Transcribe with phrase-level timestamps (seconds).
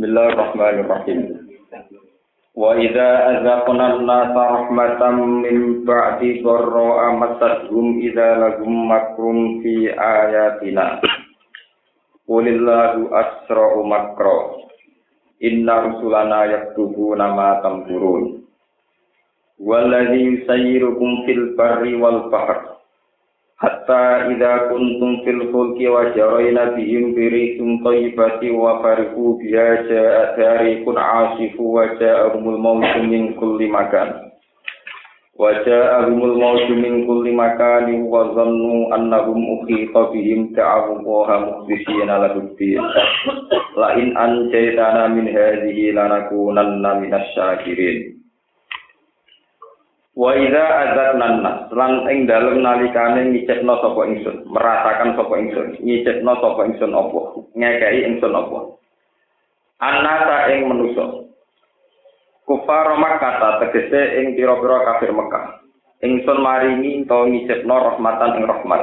[0.00, 1.44] Bismillahirrahmanirrahim.
[2.56, 11.04] Wa idza azaqna an-nasa rahmatan min ba'di dharra amassahum idza lahum makrun fi ayatina.
[12.24, 14.64] Qulillahu asra'u makra.
[15.44, 18.48] Inna rusulana yaktubuna ma tamkurun.
[19.60, 22.79] Walladzi yusayyirukum fil barri wal bahr.
[23.60, 30.96] Hatta idza kuntum fil fulki wa jarayna bihim birikum tayyibati wa farihu biha ja'a tarikun
[30.96, 34.32] asifu wa ja'ahumul mawtu min kulli makan.
[35.36, 42.48] Wa ja'ahumul mawtu min kulli makan wa zannu annahum ukhita bihim ta'awu wa mukhlisina lahu
[42.56, 42.80] din.
[43.76, 48.19] La in anjaytana min hadhihi lanakunanna minasy syakirin
[50.18, 56.32] Wa idza adzatna nas lan ing dalem nalikane ngicipno sapa ingsun, merasakan sapa ingsun, ngicipno
[56.42, 57.20] sapa ingsun apa,
[57.54, 58.58] ngekeki ingsun apa.
[59.78, 61.30] Anata ing manusa.
[62.42, 65.62] Kufar Makkah tegese ing pira-pira kafir Mekah.
[66.02, 68.82] Ingsun maringi to ngicipno rahmatan ing rahmat.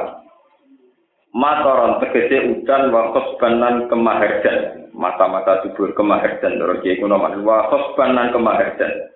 [1.36, 4.88] Matoron tegese udan wa khosbanan kemaharjan.
[4.96, 6.56] Mata-mata subur kemaharjan.
[6.56, 9.12] Terus ya kuno wa khosbanan kemaharjan.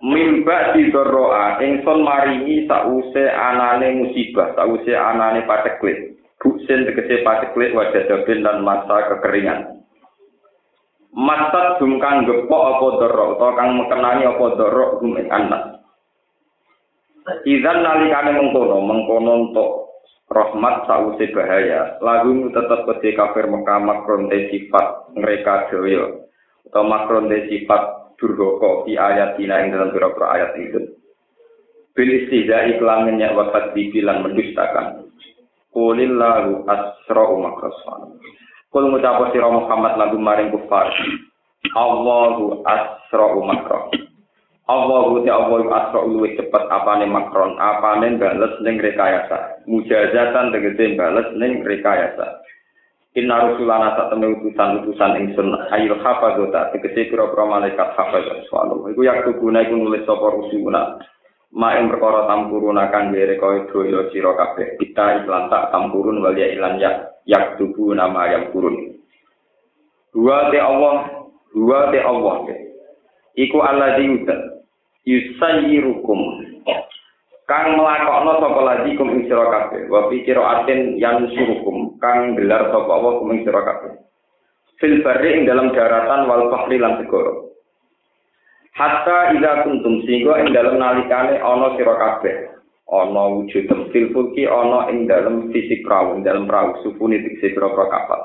[0.00, 6.16] Mimba didoroa ingsun maringi sause anane musibah sause anane pateklit.
[6.40, 9.84] Buksin tegese pateklit wajah dobin dan masa kekeringan.
[11.12, 15.84] Masa dum kang gepok apa doro atau kang mekenani apa doro gum anak.
[17.44, 19.70] Izan nalikane mengkono mengkono untuk
[20.32, 26.24] rahmat sause bahaya lagu tetap kete kafir Mekah makron sifat mereka dewe
[26.70, 30.94] atau makron sifat durhaka di ayat dina ing dalam pira ayat itu.
[31.96, 35.08] Bil istihza iklan wafat dibilang mendustakan.
[35.72, 38.20] Qulillahu asra'u makrasan.
[38.70, 40.94] Kul ngucap sira Muhammad lagu maring kufar.
[41.74, 43.90] Allahu asra'u makra.
[44.70, 49.66] Allahu ta Allahu asra'u luwih cepet apane makron, apane bales ning rekayasa.
[49.66, 52.39] Mujazatan tegese bales ning rekayasa.
[53.18, 58.86] Inna rusulana sak temne utusan utusan ingsun ayil hafadzota tegese pira-pira malaikat hafadzah swalo.
[58.86, 60.94] Iku yak tuguna iku nulis sapa rusuluna.
[61.50, 64.78] Ma ing perkara tampuruna kang dere kaya doyo sira kabeh.
[64.78, 68.78] Kita iklan tak tampurun wal ya ilan yak yak tubu nama yang turun.
[70.14, 72.46] Dua te Allah, dua te Allah.
[73.34, 74.62] Iku Allah diutus.
[75.02, 76.46] Yusayyirukum
[77.50, 80.22] kang melakokno sapa lagi kum ing sira kabeh wa fi
[80.94, 83.92] yang surukum kang gelar sapa Allah kum ing sira kabeh.
[84.80, 87.32] Fil barri ing dalam daratan wal bahri lan segara.
[88.74, 92.56] Hatta ida kuntum sehingga ing dalam nalikane ana sira kabeh.
[92.90, 97.86] Ana wujud fil fulki ana ing dalam fisik perahu ing dalam perahu supuni dikse pira-pira
[97.86, 98.20] kapal.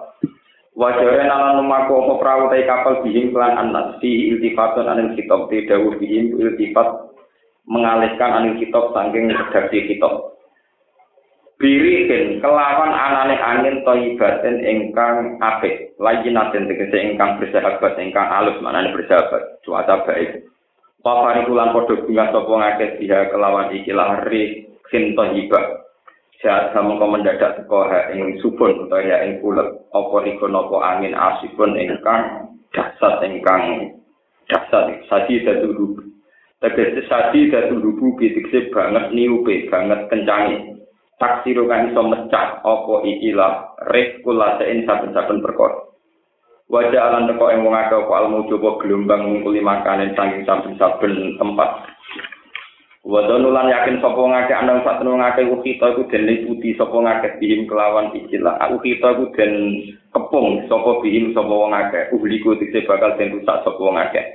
[0.76, 3.96] Wajare nalan lumaku apa perahu tai kapal bihim kelan anas.
[4.04, 7.16] Di iltifatun anil kitab di dawuh bihim iltifat
[7.64, 10.35] mengalihkan angin kitab saking redaksi kitab.
[11.56, 18.92] Birikin kelawan anane angin toibatin ingkang apik, lagi naden tegese ingkang bersahabat, ingkang alus manane
[18.92, 20.44] bersahabat, cuaca baik.
[21.00, 25.86] Wafari kulan podo bunga sopo ngakes dia kelawan ikilah ri sin toibah.
[26.44, 31.16] Saat kamu kau mendadak teko ing subun atau ya ing pulet, opo iko nopo angin
[31.16, 33.96] asipun ingkang dasar ingkang
[34.52, 36.04] dasar, saji dadu
[36.56, 40.74] Tegese sadi dadi lubu bitikse banget niupe, banget kencangi.
[41.16, 43.80] Taksiru kan iso mecah apa ikilah
[44.20, 45.88] kula sein saben-saben perkara.
[46.68, 51.70] Wajah alam teko ing wong akeh apa almu coba gelombang nguli makanan saking saben-saben tempat.
[53.06, 57.38] Wadon ulan yakin sapa ngake ana sak tenung ngake ukita iku den liputi sapa ngake
[57.38, 58.58] bihim kelawan ikilah.
[58.66, 59.54] Aku kita iku den
[60.10, 62.10] kepung sapa bihim sapa wong akeh.
[62.18, 64.26] Uhliku dikse bakal den rusak sapa wong akeh.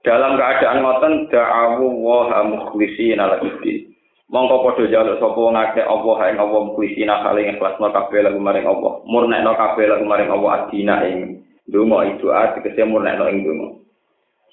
[0.00, 3.89] dalam keadaan ngoten da'awu wa mukhlishina lakuddin
[4.30, 8.66] mongko padha jaluk sapa wong akeh Allah ing Allah mukhlishina kali ikhlasno kabeh lagu maring
[8.66, 9.02] Allah.
[9.02, 13.68] Murnekno kabeh lagu maring Allah adina ing donga itu ati kese murnekno ing donga.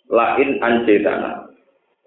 [0.09, 1.45] Lain anjetana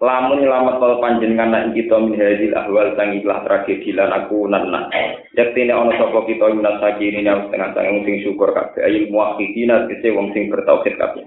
[0.03, 4.91] lamun nyelamat kal panjenengan ing kita min hadil ahwal sang ikhlas tragedi lan aku nanna
[5.31, 8.83] yaktine ana sapa kita minas sakirin yang setengah sang sing syukur kabeh.
[8.83, 11.23] Ayil muwahhidina kese wong sing bertauhid kabeh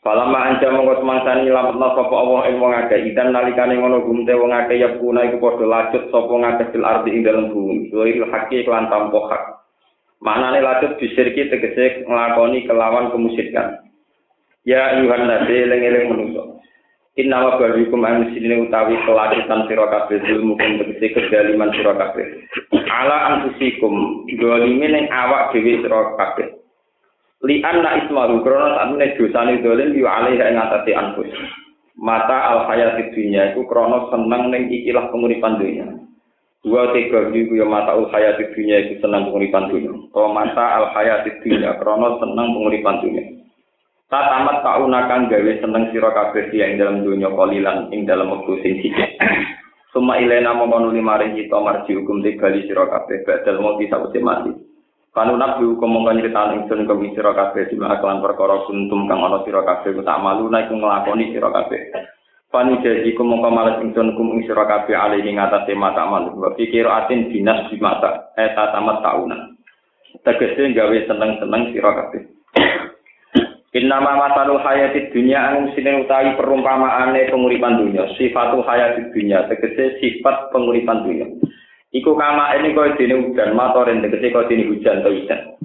[0.00, 4.48] Falama anja mongko semangsani lametna sapa Allah ing wong akeh idan nalikane ngono gumte wong
[4.48, 7.92] akeh ya kuna iku padha lacut sapa ngakeh fil ardi ing dalem bumi.
[7.92, 9.60] Wahil hakki kelan tampo hak.
[10.24, 13.76] Maknane lacut disirki tegese nglakoni kelawan kemusyrikan.
[14.64, 16.48] Ya Yuhan nabi eling-eling manusa.
[17.20, 22.24] Inna wa barikum an sini utawi kelacitan sira kabeh ilmu kum tegese kedaliman sira kabeh.
[22.88, 26.59] Ala anfusikum dolime ning awak dhewe sira kabeh.
[27.40, 31.32] Li anna ismahu krana sakmene dosane dolen yu alaiha ing atase anfus.
[31.96, 35.88] Mata al hayati dunya iku krana seneng ning ikilah penguripan dunya.
[36.60, 39.88] Dua tiga iku ya mata al hayati dunya iku seneng penguripan dunya.
[40.12, 43.24] To mata al hayati dunya krana seneng penguripan dunya.
[44.12, 48.60] Ta tamat tauna kang gawe seneng sira kabeh ing dalam dunya kolilan ing dalam wektu
[48.60, 48.84] sing.
[49.96, 54.69] Suma ilena mongko nuli maring kita marji hukum bali sira kabeh badal mau bisa mati.
[55.10, 59.42] Kanu nabi hukum mongko nyritani ingsun kemi sira kabeh sima kelan perkara kuntum kang ana
[59.42, 61.82] sira kabeh tak malu nek nglakoni sira kabeh.
[62.46, 66.38] Panu jadi ku mongko males ingsun kum ing sira kabeh ali ing atase mata malu.
[66.38, 69.50] Wa pikir atin dinas di mata eta tamat tauna.
[70.22, 72.22] Tegese gawe seneng-seneng sira kabeh.
[73.82, 78.06] Innama masalul hayati dunya anu sine utawi perumpamaane penguripan dunya.
[78.14, 81.26] Sifatul hayati dunya tegese sifat penguripan dunya.
[81.90, 85.58] Iku kama ini kau dini hujan, matoren tegese kau dini hujan atau hujan.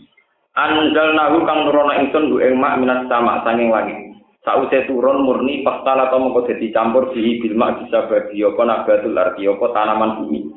[0.58, 4.18] Anjal nahu kang nurono ingsun bu ing minat sama sanging langit.
[4.42, 9.18] Sausé turun murni pastala atau mengko dadi campur bihi bil mak bisa bagi apa nabatul
[9.18, 10.50] arti apa tanaman bumi.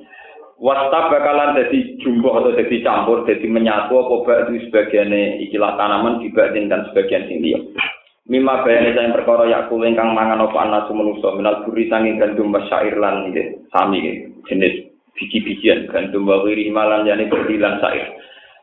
[0.56, 6.20] Wasta bakalan dadi jumbo atau dadi campur dadi menyatu apa bak itu sebagiane ikilah tanaman
[6.24, 7.60] dibanding dan sebagian sing liya.
[8.28, 12.96] Mima bayane sayang perkara yakul ingkang mangan apa anasu manusa minal buri sanging gandum syair
[12.96, 13.32] lan
[13.72, 14.04] sami
[14.48, 14.87] jenis
[15.18, 18.14] biji-bijian gandum wa wiri malan yani berdilan sair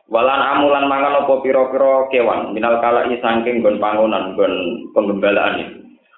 [0.06, 4.54] walan amulan mangan apa pira-pira kewan minal kalai saking gon pangonan gon
[4.94, 5.74] penggembalaan ini.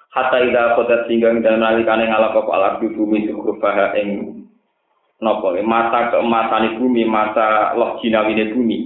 [0.09, 4.41] Hatta ida kodat sehingga dan nalikane ngalap apa alat di bumi sukurubaha ing
[5.21, 8.77] nopo mata keemasan bumi mata loh jinawine bumi.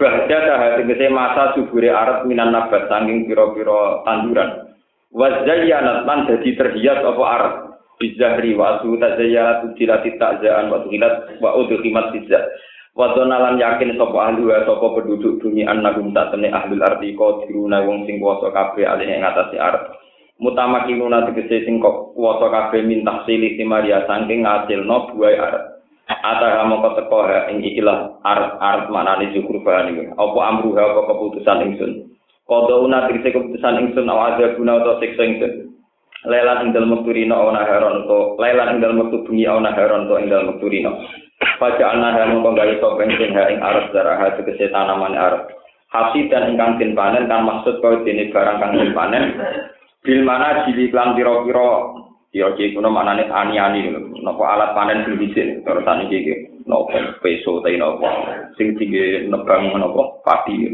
[0.00, 4.72] Bahja dah tegese masa subure arat minan nabat saking pira-pira tanduran.
[5.12, 7.54] Wazayyanat lan dadi terhias apa arat
[8.02, 12.42] bizahri wa asu tazayyala tudilati ta'zaan wa tuhilat wa udhimat tizah.
[12.98, 18.04] Wa donalan yakin sapa ahli wa sapa penduduk bumi annahum tatene ahlul ardi qadiruna wong
[18.04, 19.94] sing kuwasa kabeh alih ing atase arep.
[20.42, 25.64] Mutamakinuna tegese sing kuwasa kabeh mintah silih maria saking ngasilno buai arep.
[26.12, 30.12] Ataha mongko teko ing ikilah arep arep manane syukur bahan iki.
[30.12, 31.92] Apa amruha apa keputusan ingsun?
[32.44, 35.71] Kodo una tegese keputusan ingsun awaja guna utawa siksa ingsun
[36.22, 40.06] Lailan ing dalem wektu rino ana haron to lailan ing dalem wektu bengi ana haron
[40.06, 41.02] to ing dalem wektu rino.
[41.58, 45.50] Paja ana ha mongko gawe topeng sing ha ing arep darah tegese tanaman arep.
[45.90, 49.34] Hasil dan ingkang den panen kan maksud kau dene barang kang panen?
[50.06, 51.98] Bil mana jili klan pira-pira?
[52.32, 53.92] Ya iki kuno manane ani-ani
[54.22, 55.66] napa alat panen sing dhisik?
[55.66, 56.34] Terus iki iki.
[56.70, 58.10] Napa peso ta napa?
[58.54, 60.22] Sing tinggi nebang napa?
[60.22, 60.70] Padi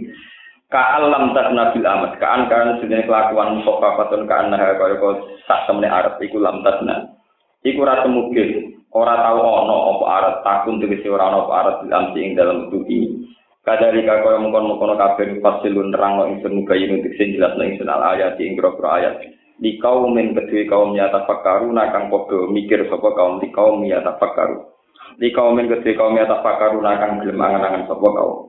[0.69, 2.12] ka alam tak nabil amat.
[2.20, 5.17] Ka an kan sebenarnya kelakuan musofa patun ka an nah kaya kau
[5.49, 7.17] sak temne arep iku lam tasna.
[7.65, 12.05] Iku ora temugil ora tau ana apa arep takun tegese ora ana apa arep dalam
[12.17, 13.29] ing dalam tuki
[13.65, 18.05] kadari ka kaya mungkon-mungkon kabeh fasilun nerang ingsun mugayin untuk sing jelas nang ingsun al
[18.17, 19.25] ayat ing grogro ayat.
[19.59, 24.14] Di kaum min kedue kaum nyata fakaru nakang podo mikir sapa kaum di kaum nyata
[24.14, 24.62] fakaru
[25.19, 28.48] di kaum min kedue kaum nyata fakaru nakang gelem angan-angan kaum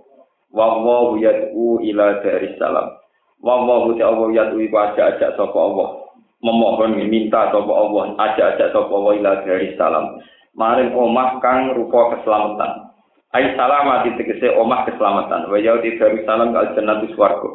[0.53, 2.87] wa wa yad'u ila daris salam.
[3.39, 5.89] Wa wa ta'ala yad'u iku ajak-ajak sapa Allah.
[6.39, 10.05] Memohon minta sapa Allah ajak-ajak sapa Allah ila daris salam.
[10.57, 12.89] Maring omah kang rupa keselamatan.
[13.29, 15.47] Ai salamat tegese omah keselamatan.
[15.47, 17.49] Wa ya di daris salam kal jannatu swarga.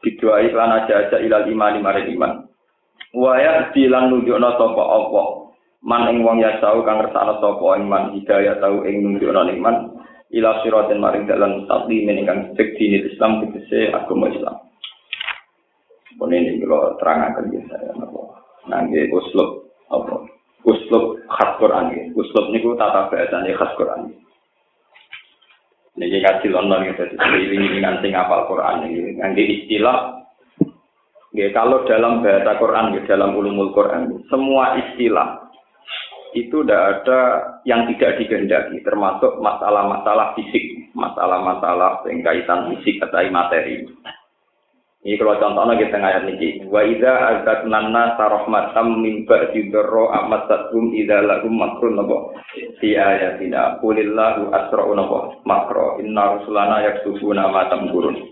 [0.00, 2.32] Didoai lan ajak-ajak ila iman maring iman.
[3.14, 5.26] Wa ya dilan nunjukna sapa Allah.
[5.80, 10.62] Man ing wong ya tau kang ngersakno sapa iman hidayah tau ing nunjukna iman ila
[10.62, 14.56] siratin maring dalan mustaqim ingkang cek dini Islam tegese agama Islam.
[16.18, 18.20] Pun ini kalau terangkan ya saya napa.
[18.68, 20.28] Nangge uslub apa?
[20.68, 22.02] Uslub khas Quran ya.
[22.14, 24.12] Uslub niku tata bahasane khas Quran.
[25.98, 29.18] Niki kasih lonon gitu, ini dengan sing hafal Quran ini.
[29.18, 30.20] Nangge istilah
[31.30, 35.39] Ya, kalau dalam bahasa Quran, ya, dalam ulumul Quran, semua istilah
[36.32, 37.20] itu tidak ada
[37.66, 43.86] yang tidak dikehendaki, termasuk masalah-masalah fisik, masalah-masalah yang kaitan fisik atau materi.
[45.00, 50.92] Ini kalau contohnya kita ngayat ini, wa idza azatna nasa rahmatam min ba'di dharra amasatum
[50.92, 52.36] idza lahum makrun nabo
[52.84, 53.80] fi ayatina.
[53.80, 56.04] Qulillahu asra'u nabo makro.
[56.04, 58.28] Inna rusulana yaksufuna ma tamkurun.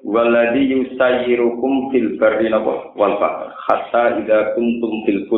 [0.00, 3.20] Walladhi yusayyirukum fil barri nabo wal
[3.68, 5.28] hatta idza kuntum fil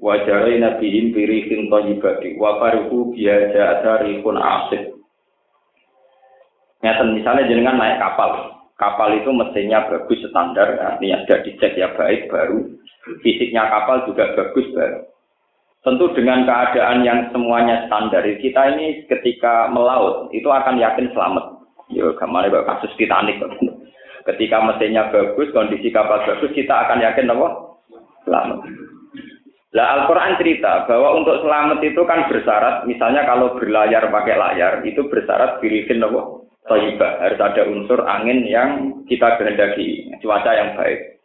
[0.00, 3.80] wajarai nabihim birihin toyibati wa faruhu biaja
[4.20, 4.96] pun asik
[6.84, 8.52] Nyata misalnya jenengan naik kapal.
[8.76, 12.68] Kapal itu mesinnya bagus standar artinya sudah dicek ya baik baru.
[13.24, 15.00] Fisiknya kapal juga bagus baru.
[15.80, 21.58] Tentu dengan keadaan yang semuanya standar kita ini ketika melaut itu akan yakin selamat.
[21.88, 23.40] Ya kemarin kasus Titanic.
[24.26, 27.48] Ketika mesinnya bagus, kondisi kapal bagus, kita akan yakin apa?
[28.26, 28.58] Selamat.
[29.76, 35.04] Nah, Al-Quran cerita bahwa untuk selamat itu kan bersyarat, misalnya kalau berlayar pakai layar, itu
[35.04, 36.48] bersyarat birikin apa?
[36.64, 37.20] Toibah.
[37.20, 41.20] Harus ada unsur angin yang kita kehendaki, cuaca yang baik.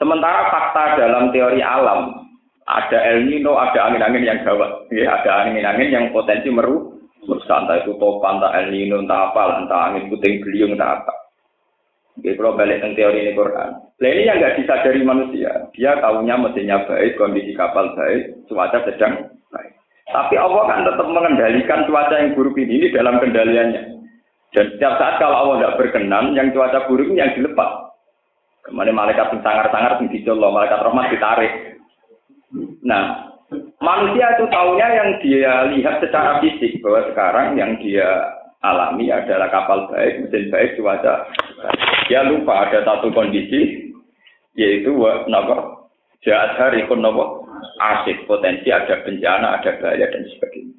[0.00, 2.32] Sementara fakta dalam teori alam,
[2.64, 4.88] ada El Nino, ada angin-angin yang gawat.
[4.88, 6.96] Ya, ada angin-angin yang potensi meru,
[7.28, 11.19] entah itu topan, entah El Nino, entah apa, entah angin puting beliung, entah apa.
[12.18, 13.70] Jadi kalau balik ke teori ini Quran.
[13.78, 15.70] Nah ini yang nggak disadari manusia.
[15.78, 19.72] Dia tahunya mesinnya baik, kondisi kapal baik, cuaca sedang baik.
[20.10, 23.82] Tapi Allah kan tetap mengendalikan cuaca yang buruk ini, ini dalam kendaliannya.
[24.50, 27.94] Dan setiap saat kalau Allah tidak berkenan, yang cuaca buruk ini yang dilepas.
[28.66, 31.52] Ke mana malaikat yang sangar-sangar dicolok, malaikat rahmat ditarik.
[32.82, 33.30] Nah,
[33.78, 39.88] manusia itu tahunya yang dia lihat secara fisik bahwa sekarang yang dia alami adalah kapal
[39.88, 41.28] baik, mesin baik, cuaca.
[42.08, 43.92] Dia lupa ada satu kondisi
[44.58, 44.92] yaitu
[45.30, 45.88] nopo
[46.20, 47.48] jahat hari pun nopo
[47.80, 50.76] asik potensi ada bencana, ada bahaya dan sebagainya.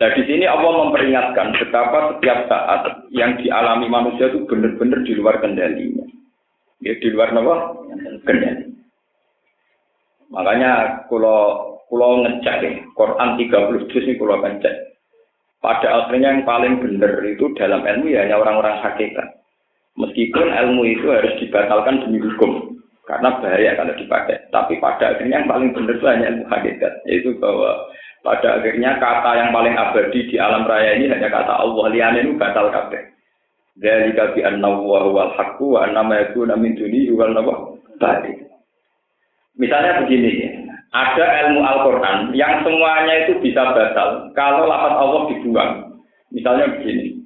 [0.00, 5.36] Nah di sini Allah memperingatkan betapa setiap saat yang dialami manusia itu benar-benar di luar
[5.44, 6.08] kendalinya.
[6.80, 7.54] Ya di luar apa?
[8.24, 8.72] Kendali.
[10.32, 14.89] Makanya kalau kalau ngecek ya, Quran 30 juz ini kalau ngecek.
[15.60, 19.28] Pada akhirnya yang paling benar itu dalam ilmu ya hanya orang-orang hakikat.
[20.00, 24.40] Meskipun ilmu itu harus dibatalkan demi hukum karena bahaya kalau dipakai.
[24.48, 27.76] Tapi pada akhirnya yang paling benar itu hanya ilmu hakikat, yaitu bahwa
[28.24, 32.32] pada akhirnya kata yang paling abadi di alam raya ini hanya kata Allah liane itu
[32.40, 33.02] batal kabeh.
[33.80, 37.12] Dari kabi an wa wal haqqu wa anna ma yakuna min dunihi.
[39.60, 40.49] Misalnya begini,
[40.90, 45.72] ada ilmu Al-Qur'an yang semuanya itu bisa batal kalau lafaz Allah dibuang.
[46.34, 47.18] Misalnya begini.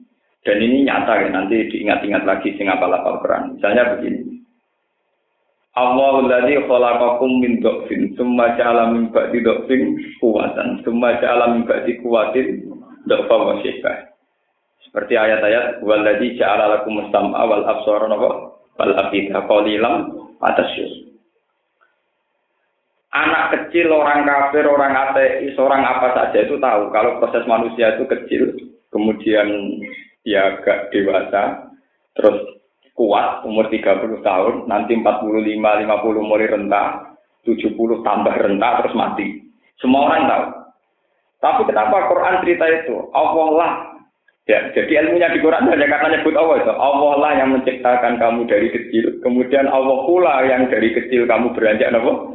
[0.44, 3.56] Dan ini nyata ya, nanti diingat-ingat lagi sing apa Al-Qur'an.
[3.56, 4.34] Misalnya begini.
[5.74, 11.98] Allahu alladzi khalaqakum min dhafin tsumma ja'ala min ba'di dhafin quwwatan tsumma ja'ala min ba'di
[11.98, 12.62] quwwatin
[13.10, 13.58] dhafa wa
[14.86, 18.06] Seperti ayat-ayat waladzi ja'ala lakum sam'a wal absara
[18.78, 21.03] wal afida qalilan atasyus.
[23.14, 28.10] Anak kecil, orang kafir, orang ateis, orang apa saja itu tahu kalau proses manusia itu
[28.10, 28.58] kecil,
[28.90, 29.78] kemudian
[30.26, 31.70] dia agak dewasa,
[32.18, 32.42] terus
[32.98, 37.14] kuat umur 30 tahun, nanti 45, 50 mulai rentah,
[37.46, 39.46] 70 tambah rentah terus mati.
[39.78, 40.44] Semua orang tahu.
[41.38, 42.96] Tapi kenapa Quran cerita itu?
[43.14, 43.72] Allah lah.
[44.44, 46.72] Ya, jadi ilmunya di Quran hanya kata nyebut Allah itu.
[46.72, 49.22] Allah lah yang menciptakan kamu dari kecil.
[49.24, 52.33] Kemudian Allah pula yang dari kecil kamu beranjak apa?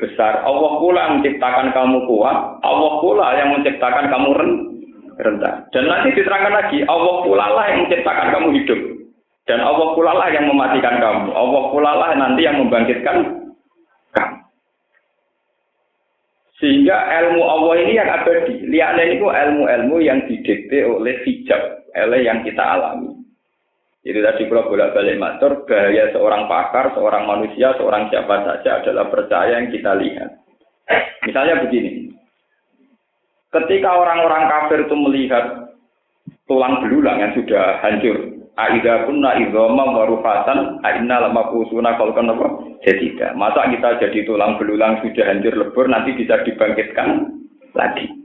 [0.00, 0.44] Besar.
[0.44, 2.38] Allah pula yang menciptakan kamu kuat.
[2.64, 4.28] Allah pula yang menciptakan kamu
[5.20, 5.54] rendah.
[5.72, 8.80] Dan nanti diterangkan lagi, Allah pula lah yang menciptakan kamu hidup.
[9.48, 11.32] Dan Allah pula lah yang mematikan kamu.
[11.32, 13.16] Allah pula lah nanti yang membangkitkan
[14.16, 14.40] kamu.
[16.60, 18.68] Sehingga ilmu Allah ini yang abadi.
[18.68, 21.60] Lihatlah itu ilmu-ilmu yang didikte oleh hijab,
[21.96, 23.19] oleh yang kita alami.
[24.00, 29.60] Jadi tadi kalau bolak-balik matur, bahaya seorang pakar, seorang manusia, seorang siapa saja adalah percaya
[29.60, 30.40] yang kita lihat.
[31.28, 32.08] Misalnya begini,
[33.52, 35.76] ketika orang-orang kafir itu melihat
[36.48, 42.76] tulang belulang yang sudah hancur, Aida kunna idhoma warufatan aina lama kusuna kalau kan apa?
[42.84, 43.32] Jadi tidak.
[43.32, 47.40] Masa kita jadi tulang belulang sudah hancur lebur nanti bisa dibangkitkan
[47.72, 48.19] lagi.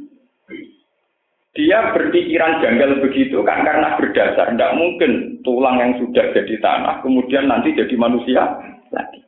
[1.55, 4.51] Dia berpikiran janggal begitu kan karena berdasar.
[4.51, 8.43] Tidak mungkin tulang yang sudah jadi tanah kemudian nanti jadi manusia
[8.91, 9.23] lagi.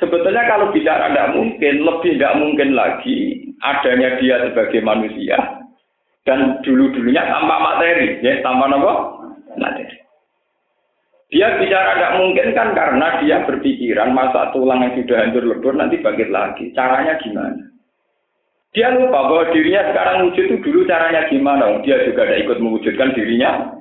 [0.00, 5.36] Sebetulnya kalau bicara tidak mungkin, lebih tidak mungkin lagi adanya dia sebagai manusia
[6.24, 8.94] dan dulu-dulunya tanpa materi, ya tanpa apa?
[9.60, 9.96] materi.
[11.30, 16.02] Dia bicara tidak mungkin kan karena dia berpikiran masa tulang yang sudah hancur lebur nanti
[16.02, 16.72] bangkit lagi.
[16.74, 17.69] Caranya gimana?
[18.70, 21.82] Dia lupa bahwa dirinya sekarang wujud itu dulu caranya gimana.
[21.82, 23.74] Dia juga tidak ikut mewujudkan dirinya.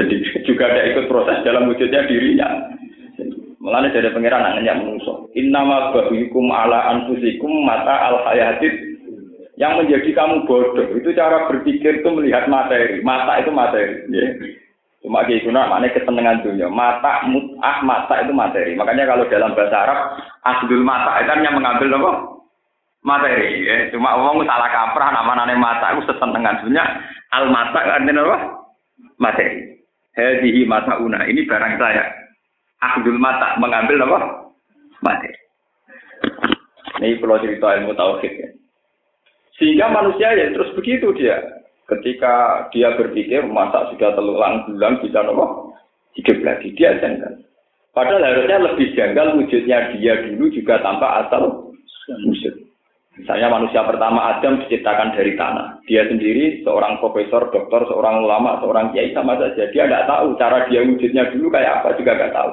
[0.00, 0.14] Jadi
[0.48, 2.48] juga tidak ikut proses dalam wujudnya dirinya.
[3.60, 5.28] Mengenai dari pengiran anaknya menusuk.
[5.36, 8.72] Innama bahuikum ala anfusikum mata al hayatid
[9.60, 14.24] yang menjadi kamu bodoh itu cara berpikir itu melihat materi mata itu materi ya.
[15.04, 16.72] Cuma kayak guna mana kesenangan dunia.
[16.72, 18.72] Mata mut'ah mata itu materi.
[18.72, 19.98] Makanya kalau dalam bahasa Arab
[20.48, 22.39] asdul mata itu hanya mengambil apa?
[23.00, 23.64] Materi.
[23.64, 23.88] Ya.
[23.92, 26.84] Cuma ngomong salah kaprah nama nane mata itu sesenengan dunia.
[27.32, 28.38] Al mata artinya apa?
[29.16, 29.80] Materi.
[30.16, 31.24] Hadihi mata una.
[31.24, 32.04] Ini barang saya.
[32.80, 34.18] Asdul mata mengambil apa?
[35.00, 35.38] Materi.
[37.00, 38.48] Ini kalau cerita ilmu tauhid ya.
[39.56, 41.36] Sehingga manusia ya terus begitu dia
[41.88, 45.74] Ketika dia berpikir masa sudah telulang bulan bisa nopo
[46.14, 46.70] hidup lagi.
[46.76, 47.40] Dia janggal.
[47.90, 51.74] Padahal harusnya lebih janggal wujudnya dia dulu juga tanpa asal
[52.28, 52.69] wujud.
[53.20, 55.84] Misalnya manusia pertama Adam diciptakan dari tanah.
[55.84, 59.68] Dia sendiri seorang profesor, dokter, seorang ulama, seorang kiai sama saja.
[59.68, 62.50] Dia tidak tahu cara dia wujudnya dulu kayak apa juga nggak tahu.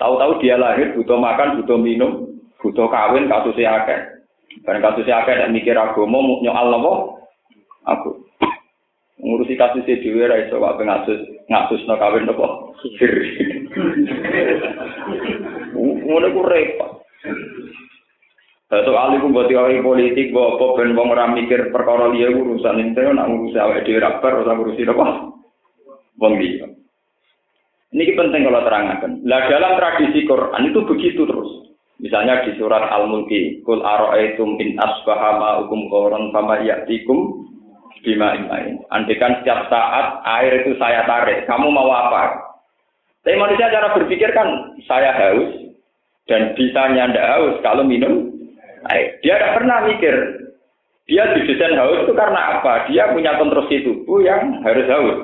[0.00, 2.32] Tahu-tahu dia lahir butuh makan, butuh minum,
[2.64, 4.00] butuh kawin, kasusnya akeh.
[4.64, 7.20] Barang kasusnya akeh dan mikir agama, nyoal nopo?
[7.84, 8.24] Aku.
[9.20, 11.20] Ngurusi kasusnya di ra iso kok ngasus
[11.52, 12.72] ngasus no kawin nopo?
[15.76, 17.04] Ngono ku repot.
[18.66, 22.82] Satu kali pun buat teori politik, buat apa ben wong ora mikir perkara liya urusan
[22.82, 25.30] ente nak ngurusi awake dhewe rapper ora ngurusi apa?
[26.18, 26.66] Wong liya.
[27.94, 29.22] Ini penting kalau terangkan.
[29.22, 31.50] Lah dalam tradisi Quran itu begitu terus.
[32.02, 37.46] Misalnya di surat Al-Mulki, Kul aro'aitum in asbaha ma'ukum koron fama ya'tikum
[38.04, 38.82] bima imain.
[38.92, 42.36] Andikan setiap saat air itu saya tarik, kamu mau apa?
[43.24, 45.72] Tapi manusia cara berpikir kan, saya haus,
[46.28, 48.35] dan bisa nyanda haus kalau minum
[49.22, 50.14] Dia tidak pernah mikir,
[51.06, 52.90] dia didesain haus itu karena apa?
[52.90, 55.18] Dia punya konstruksi tubuh yang harus haus.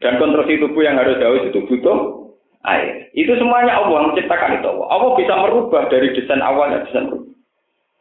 [0.00, 2.32] Dan konstruksi tubuh yang harus haus itu butuh
[2.64, 3.12] air.
[3.12, 4.72] Itu semuanya Allah menciptakan itu.
[4.88, 7.36] Allah bisa merubah dari desain awalnya desain berubah.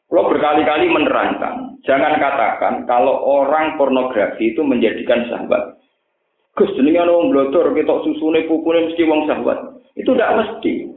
[0.09, 5.77] Kalau berkali-kali menerangkan, jangan katakan kalau orang pornografi itu menjadikan sahabat.
[6.57, 9.59] Gus, jenenge wong blodor ketok susune pupune mesti wong sahabat.
[9.93, 10.87] Itu tidak mesti.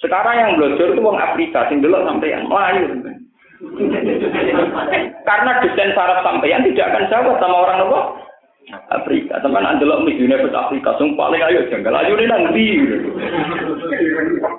[0.00, 3.12] Sekarang yang blodor itu wong Afrika sing delok sampean Melayu.
[5.22, 8.00] Karena desain saraf sampean tidak akan sahabat sama orang apa?
[8.90, 9.42] Afrika.
[9.42, 12.66] Anda lo misalnya ke Afrika, sumpah paling ayo janggal ayo ini nanti.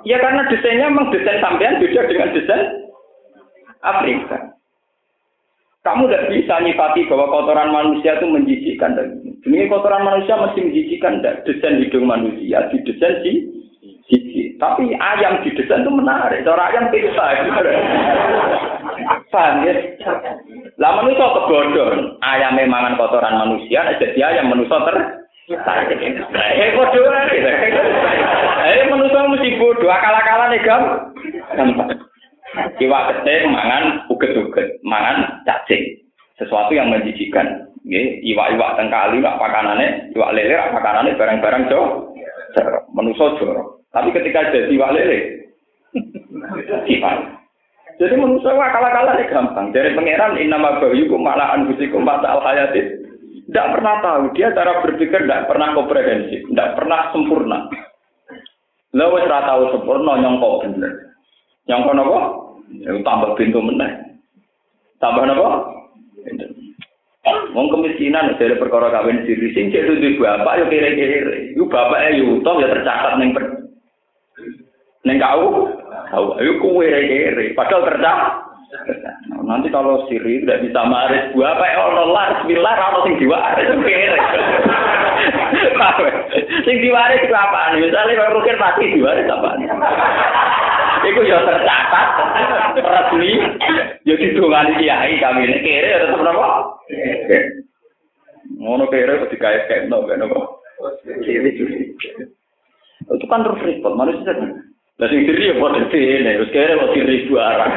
[0.08, 2.64] ya karena desainnya memang desain sampean beda dengan desain
[3.84, 4.54] Afrika.
[5.84, 8.96] Kamu tidak bisa nyifati bahwa kotoran manusia itu menjijikkan.
[9.44, 11.20] Demi kotoran manusia mesti menjijikkan.
[11.44, 13.32] Desain hidung manusia, di desain si.
[14.56, 16.40] Tapi ayam di desain itu menarik.
[16.48, 17.24] Cara ayam pizza.
[19.04, 19.74] Paham ya?
[20.80, 22.18] Lah manusia kebodohan.
[22.24, 24.96] Ayam memangan kotoran manusia, jadi ayam manusia ter
[25.44, 27.04] Eh bodoh
[28.64, 30.82] Eh manusia mesti bodoh, akal-akalan gam.
[31.52, 32.00] Gampang.
[32.54, 36.00] Iwak gede mangan uget-uget, mangan cacing.
[36.40, 37.68] Sesuatu yang menjijikan.
[37.84, 41.82] Nggih, iwak-iwak teng kali nak pakanane, iwak lele apa pakanane barang-barang jo.
[42.96, 43.84] Manusia jorok.
[43.92, 45.18] Tapi ketika jadi iwak lele,
[46.88, 47.43] sifat.
[47.94, 49.66] Jadi manusia akal-akalan gampang.
[49.70, 53.06] Dari pangeran inama bayyukum malah anfusikum mata al hayati.
[53.46, 54.34] Tidak pernah tahu.
[54.34, 56.42] Dia cara berpikir tidak pernah komprehensif.
[56.50, 57.70] Tidak pernah sempurna.
[58.94, 60.92] Lalu wis tahu sempurna nyongkok bener.
[61.70, 62.20] Nyongkok apa?
[62.82, 63.90] Ya, tambah pintu meneh.
[64.98, 65.50] Tambah apa?
[67.54, 71.56] Wong kemiskinan dari perkara kawin siri sing cek duwe bapak yo kere-kere.
[71.56, 73.30] Yo bapake yo utang ya tercatat ning
[75.08, 75.72] ning kau
[76.14, 76.38] tahu.
[76.38, 78.18] Ayo kue kere padahal terdak
[79.44, 81.76] nanti kalau siri tidak bisa maris gua apa ya?
[81.78, 84.18] Allah lah bismillah kalau sing diwaris kere
[86.66, 89.50] sing diwaris itu apa misalnya kalau rukir pasti diwaris apa
[91.04, 92.08] Iku ya tercatat
[92.80, 93.36] resmi,
[94.08, 95.60] ya didongani kiai kami ini.
[95.60, 96.80] Kere ya tetap apa?
[98.56, 100.38] Ngono kere kok dikait kayak no, kan apa?
[103.04, 104.32] Itu kan terus repot manusia.
[104.94, 107.72] Lah sing diri ya padha dene, wis kere kok barang.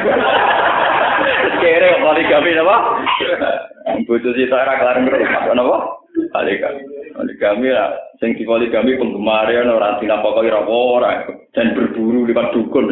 [1.18, 2.76] Wis kere kok poligami napa?
[4.06, 5.76] Bojo sita ora kelar ngerti napa?
[6.30, 6.82] Poligami.
[7.18, 7.90] Poligami lah
[8.22, 11.10] sing di poligami penggemar ya ora dinapakoi ora ora
[11.58, 12.86] dan berburu lewat dukun.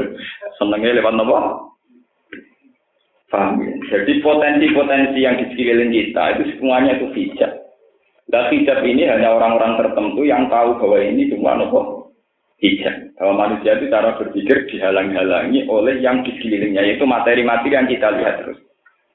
[0.58, 1.38] Senenge lewat napa?
[3.30, 3.70] Paham ya?
[3.94, 7.62] Jadi potensi-potensi yang di sekeliling kita itu semuanya itu hijab.
[8.26, 11.95] Dan hijab ini hanya orang-orang tertentu yang tahu bahwa ini cuma nopo
[12.60, 13.12] hijab.
[13.16, 18.34] Bahwa manusia itu cara berpikir dihalang-halangi oleh yang di sekelilingnya, yaitu materi-materi yang kita lihat
[18.44, 18.58] terus.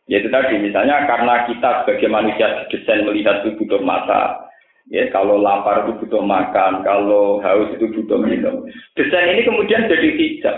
[0.09, 4.51] Yaitu tadi, misalnya karena kita sebagai manusia didesain melihat itu butuh mata,
[4.91, 8.65] ya kalau lapar itu butuh makan, kalau haus itu butuh minum.
[8.97, 10.57] Desain ini kemudian jadi hijab.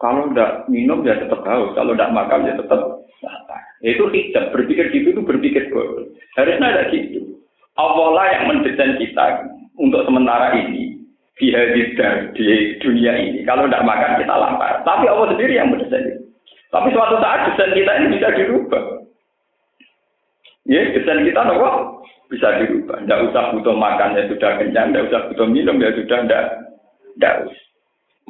[0.00, 2.80] Kalau tidak minum ya tetap haus, kalau tidak makan ya tetap
[3.20, 3.60] lapar.
[3.84, 6.08] Itu hijab, berpikir gitu itu berpikir bodoh.
[6.40, 7.36] Harusnya ada gitu.
[7.76, 9.44] Allah lah yang mendesain kita
[9.76, 10.89] untuk sementara ini
[11.40, 13.40] dihadirkan di dunia ini.
[13.48, 14.84] Kalau tidak makan kita lapar.
[14.84, 16.20] Tapi Allah sendiri yang mendesain.
[16.70, 18.84] Tapi suatu saat desain kita ini bisa dirubah.
[20.68, 23.02] Ya, desain kita nopo bisa dirubah.
[23.02, 26.44] Tidak usah butuh makan ya sudah kenyang, tidak usah butuh minum ya sudah tidak
[27.18, 27.64] tidak usah.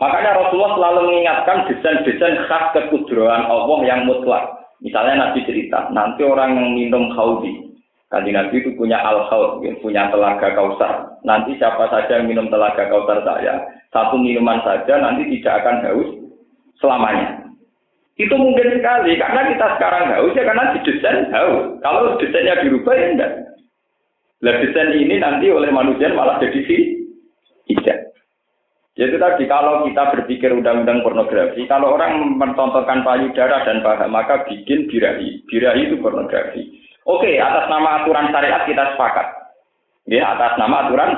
[0.00, 4.48] Makanya Rasulullah selalu mengingatkan desain-desain khas kekudroan Allah yang mutlak.
[4.80, 7.69] Misalnya Nabi cerita, nanti orang yang minum haudi,
[8.10, 11.14] Kanjeng Nabi itu punya al-haud, ya, punya telaga kausar.
[11.22, 13.62] Nanti siapa saja yang minum telaga kausar saya,
[13.94, 16.10] satu minuman saja nanti tidak akan haus
[16.82, 17.46] selamanya.
[18.18, 21.78] Itu mungkin sekali, karena kita sekarang haus ya karena didesain haus.
[21.78, 23.32] Kalau desainnya dirubah ya enggak.
[24.42, 26.76] Lah desain ini nanti oleh manusia malah jadi si
[27.70, 28.10] tidak.
[28.98, 34.90] Jadi tadi kalau kita berpikir undang-undang pornografi, kalau orang mentontonkan payudara dan paha, maka bikin
[34.90, 35.46] birahi.
[35.46, 36.79] Birahi itu pornografi.
[37.10, 39.26] Oke, atas nama aturan syariat kita sepakat.
[40.06, 41.10] Ya, atas nama aturan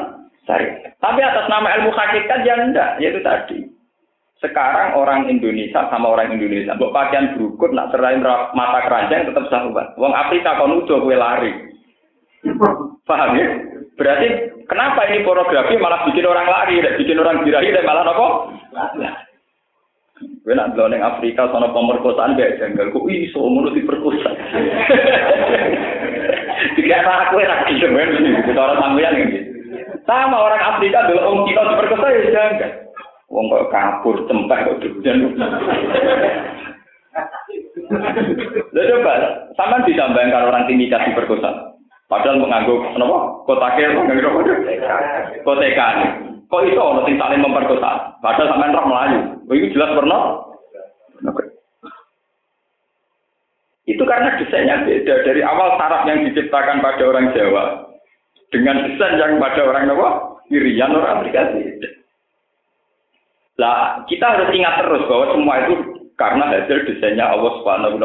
[0.49, 0.97] syariat.
[0.97, 3.69] Tapi atas nama ilmu hakikat ya enggak, yaitu tadi.
[4.41, 8.25] Sekarang orang Indonesia sama orang Indonesia, buat pakaian berukut, nak serahin
[8.57, 9.95] mata keranjang tetap sahabat.
[9.95, 11.53] Wong Afrika kalau nuduh gue lari.
[13.07, 13.47] Paham ya?
[13.95, 14.27] Berarti
[14.67, 18.27] kenapa ini pornografi malah bikin orang lari, bikin orang birahi dan malah apa?
[20.21, 24.31] Gue nak yang Afrika sana pemerkosaan gak janggal, kok iso ngono diperkosa.
[26.79, 28.11] Tiga aku enak gitu kan,
[28.47, 29.39] kita orang sampean gitu.
[30.03, 32.71] Sama orang Afrika dulu orang kita diperkosa ya janggal.
[33.33, 35.17] Wong kok kabur cempek kok hujan.
[38.77, 39.13] Lalu coba,
[39.57, 41.73] sama ditambahkan orang timika diperkosa.
[42.13, 43.41] Padahal mengangguk kenapa?
[43.49, 44.37] Kotaknya mengangguk
[45.49, 45.89] koteka.
[46.53, 48.21] Kok itu orang yang saling memperkosa?
[48.21, 49.21] Padahal sampai roh melayu.
[49.57, 50.21] Itu jelas pernah.
[53.89, 57.89] Itu karena desainnya beda dari awal saraf yang diciptakan pada orang Jawa
[58.53, 60.09] dengan desain yang pada orang Jawa
[60.53, 61.81] Irian orang aplikasi.
[63.57, 65.75] Lah kita harus ingat terus bahwa semua itu
[66.21, 67.97] karena hasil desainnya Allah Subhanahu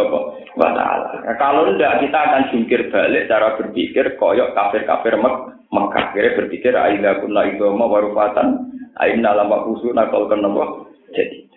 [0.56, 1.20] wa taala.
[1.20, 6.16] Nah, kalau tidak kita akan jungkir balik cara berpikir koyok kafir-kafir Mek Mekah.
[6.16, 11.48] Kira berpikir aida kunna idoma warufatan aina lama kusuna kau kenapa jadi.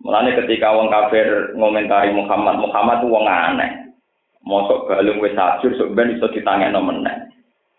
[0.00, 3.92] Mulane ketika wong kafir ngomentari Muhammad, Muhammad tuh wong aneh.
[4.40, 7.28] Mosok galung wis sajur sok ben iso ditangekno meneh.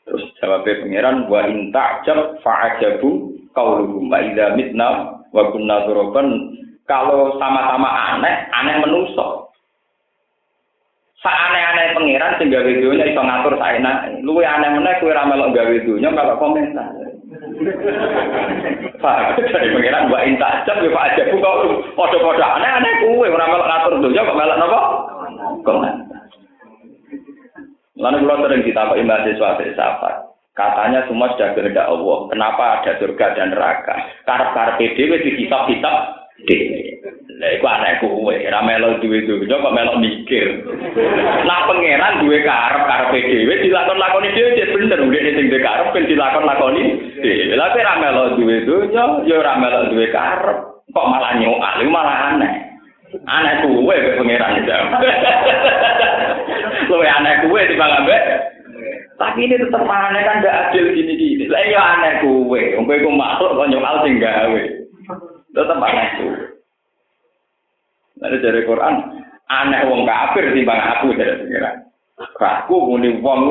[0.05, 6.53] Terus jawabnya pangeran wa in ta'jab fa'ajabu qauluhum wa idza mitna wa kunna turaban
[6.89, 9.50] kalau sama-sama aneh, aneh menusuk.
[11.21, 14.09] Saaneh-aneh pangeran sing gawe dunya iso ngatur saena.
[14.25, 16.89] Luwe aneh meneh kowe ra melok gawe dunya kalau komentar.
[19.01, 21.57] Pak, dari pangeran mbak inta ajab ya Pak aja kok
[21.93, 24.79] padha-padha aneh-aneh kowe ora melok ngatur dunya kok melok napa?
[25.61, 26.21] Komentar.
[28.01, 30.15] Lalu kalau sering ditakuti mahasiswa filsafat,
[30.57, 32.17] katanya semua sudah kehendak Allah.
[32.33, 33.93] Kenapa ada surga dan neraka?
[34.25, 35.95] Karena PDW di kitab-kitab
[37.41, 40.61] Lah iku anakku kowe, ora melo duwe duwe kok melo mikir.
[41.49, 46.05] Lah pangeran duwe karep karepe dhewe dilakon-lakoni dhewe cek bener ngene sing duwe karep ben
[46.05, 46.83] dilakon-lakoni
[47.17, 47.57] dhewe.
[47.57, 50.57] Lah ora melo duwe dunya, ya ora melo duwe karep.
[50.93, 52.53] Kok malah nyokal, malah aneh.
[53.25, 54.71] Aneh kuwe ke pangeran itu.
[56.91, 58.21] Kowe aneh kuwe timbang ambek
[59.21, 61.45] tapi ini tetap aneh kan gak adil gini-gini.
[61.45, 64.61] Lah ya aneh kuwe, wong kowe ku makhluk kok nyokal sing gawe.
[65.53, 66.51] Tetap aneh kuwe.
[68.21, 68.95] Ada dari Quran,
[69.49, 71.89] aneh wong kafir timbang aku dari pengiran.
[72.37, 73.41] Aku muni wong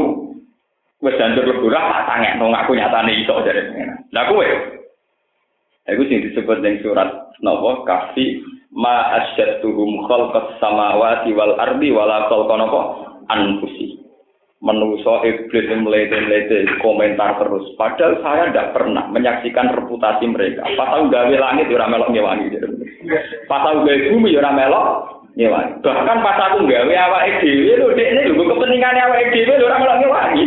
[1.02, 3.98] wis jancur leburah tak tangekno aku nyatane iso dari pengiran.
[4.14, 4.48] Lah kowe
[5.88, 7.08] Iku sing disebut ning surat
[7.40, 8.44] napa kafi
[8.76, 12.80] ma asyadtuhum khalqas samawati wal ardi wala khalqa napa
[13.32, 13.79] anfusi.
[14.60, 17.64] Menuso iblis yang melete-lete komentar terus.
[17.80, 20.68] Padahal saya tidak pernah menyaksikan reputasi mereka.
[20.76, 22.60] Pas tahu gawe langit ya melok ngewangi.
[23.48, 24.86] Pas tahu gawe bumi ya melok
[25.32, 25.80] ngewangi.
[25.80, 29.80] Bahkan pas aku gawe awake dhewe lho dek ini lho kepentingan awake dhewe lho ora
[29.80, 30.44] melok ngewangi.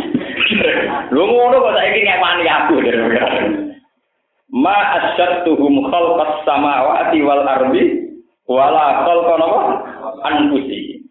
[1.10, 2.74] Lho ngono kok saiki ngewani aku.
[4.54, 8.14] Ma asyadtuhum khalqas samawati wal ardi
[8.46, 9.60] wala khalqa napa
[10.22, 11.03] anfusi.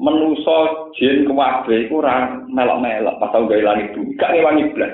[0.00, 4.92] Menuso jin kuwabe iku ora melok-melok pas tau gawe langit bumi, gak ngewangi blas.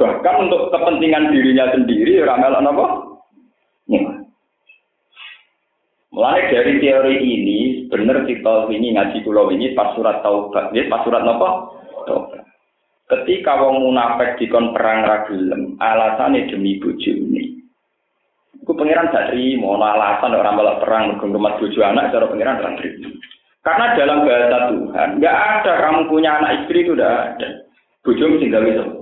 [0.00, 2.86] Bahkan untuk kepentingan dirinya sendiri ora melok napa?
[6.14, 7.60] Mulai dari teori ini,
[7.90, 11.26] benar kita ini ngaji kulo ini pas surat taubat, ya, pas surat?
[11.26, 12.40] Taubat.
[13.04, 17.60] Ketika wong munafik dikon perang ragilem, alasannya demi bojone.
[18.62, 22.74] Iku pangeran gak terima, alasan orang malah perang ke rumah bojo anak, cara pangeran gak
[22.80, 23.12] terima.
[23.64, 27.64] Karena dalam bahasa Tuhan, nggak ada kamu punya anak istri itu udah ada.
[28.04, 28.92] Bojo mesti gawe sapa?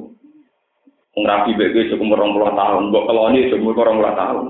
[1.12, 4.46] Wong rapi bege seumur 20 tahun, mbok keloni seumur 20 tahun.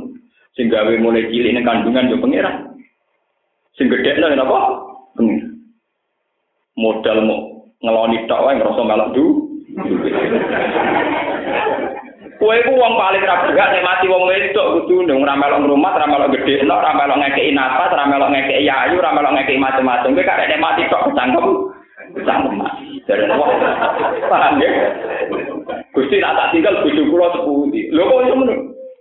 [0.53, 2.77] Sing gawe mulai cilik ning kandungan yo pangeran.
[3.81, 4.85] Sing gedhe nang napa?
[5.16, 5.48] Pangeran.
[6.77, 9.25] Modal mau ngeloni tok wae ngrasa melok du.
[12.43, 15.95] Kowe ku wong paling ra berhak nek mati wong wedok kudu ndung ora melok ngrumat,
[15.95, 20.11] ora melok gedhe, ora melok ngekeki nafas, ora melok ngekeki ayu, ora melok ngekeki macam-macam.
[20.11, 21.47] Kowe karek nek mati tok kecangkem.
[22.19, 22.85] Kecangkem mati.
[23.07, 23.47] Dari wah,
[24.27, 24.71] paham ya?
[25.95, 27.81] Gusti nak tak tinggal bojo kula sepundi.
[27.95, 28.55] Lho kok iso ngono?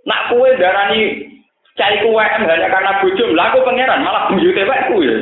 [0.06, 1.00] Nak kowe darani
[1.74, 5.18] cai UM hanya karena bojo, lah aku pangeran malah buyute wekku ya.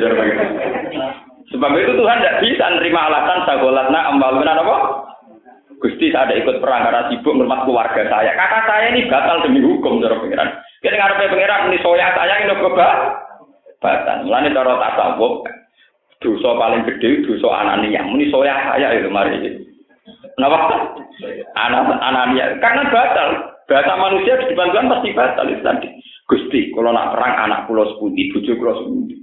[1.49, 4.77] Sebab itu Tuhan tidak bisa nerima alasan sagolatna ambaluna apa?
[5.81, 8.37] Gusti saya ada ikut perang karena sibuk ngurmat keluarga saya.
[8.37, 10.49] Kakak saya ini batal demi hukum cara pangeran.
[10.77, 12.97] Kita ngarepe pangeran ini soya saya ini kebal.
[13.81, 14.17] Batan.
[14.29, 15.41] Mulane cara tasawuf
[16.21, 18.05] dosa paling gede dosa anania.
[18.05, 19.41] Muni soya saya itu mari.
[20.37, 20.57] Kenapa?
[21.57, 22.61] Anak anania.
[22.61, 23.29] Karena batal.
[23.65, 25.89] Bahasa manusia di depan Tuhan pasti batal itu tadi.
[26.27, 29.15] Gusti, kalau nak perang anak pulau sepundi, bujuk pulau sepundi.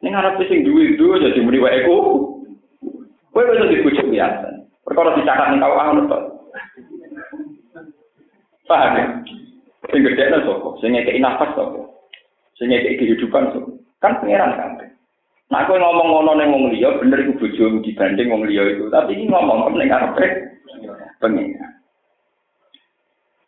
[0.00, 1.96] Ini ngarep sing duwe duwe jadi muni wae ku.
[3.34, 4.59] Kowe dibujuk biasa.
[4.84, 6.18] Perkara dicatat ning kawah ngono to.
[8.64, 9.04] Paham ya?
[9.90, 10.68] Sing gede nang sapa?
[10.80, 11.80] Sing ngekeki nafas sapa?
[12.56, 13.70] Sing ngekeki kehidupan sapa?
[14.00, 14.70] Kan pangeran kan.
[15.50, 18.86] Nah, aku ngomong ngono ning wong liya bener iku bojomu dibanding wong liya itu.
[18.88, 19.90] Tapi ini ngomong kan ning
[21.20, 21.58] pengen.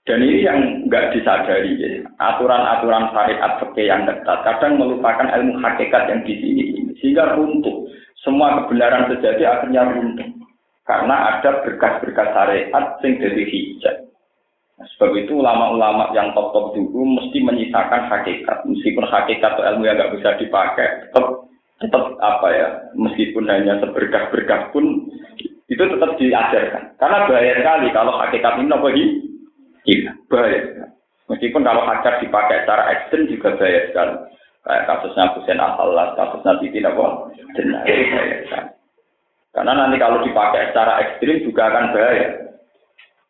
[0.03, 0.59] Dan ini yang
[0.91, 2.03] nggak disadari, ya.
[2.19, 7.87] aturan-aturan syariat fikih yang ketat kadang melupakan ilmu hakikat yang di sini, sehingga runtuh.
[8.19, 10.42] Semua kebenaran sejati akhirnya runtuh
[10.83, 13.97] karena ada berkas-berkas syariat yang jadi hijab.
[14.79, 19.95] Nah, sebab itu ulama-ulama yang top-top dulu mesti menyisakan hakikat, meskipun hakikat atau ilmu yang
[20.01, 21.27] nggak bisa dipakai, tetap
[21.79, 22.69] tetap apa ya,
[22.99, 25.07] meskipun hanya seberkas-berkas pun
[25.71, 26.85] itu tetap diajarkan.
[26.99, 28.89] Karena bahaya sekali kalau hakikat ini apa
[29.83, 30.61] Iya, bahaya.
[31.27, 34.15] Meskipun kalau hajar dipakai secara ekstrim juga bahaya sekali.
[34.63, 38.71] Kayak kasusnya Husain Al-Halas, kasusnya Titi Nabo, benar bahaya sekali.
[39.53, 42.29] Karena nanti kalau dipakai secara ekstrim juga akan bahaya.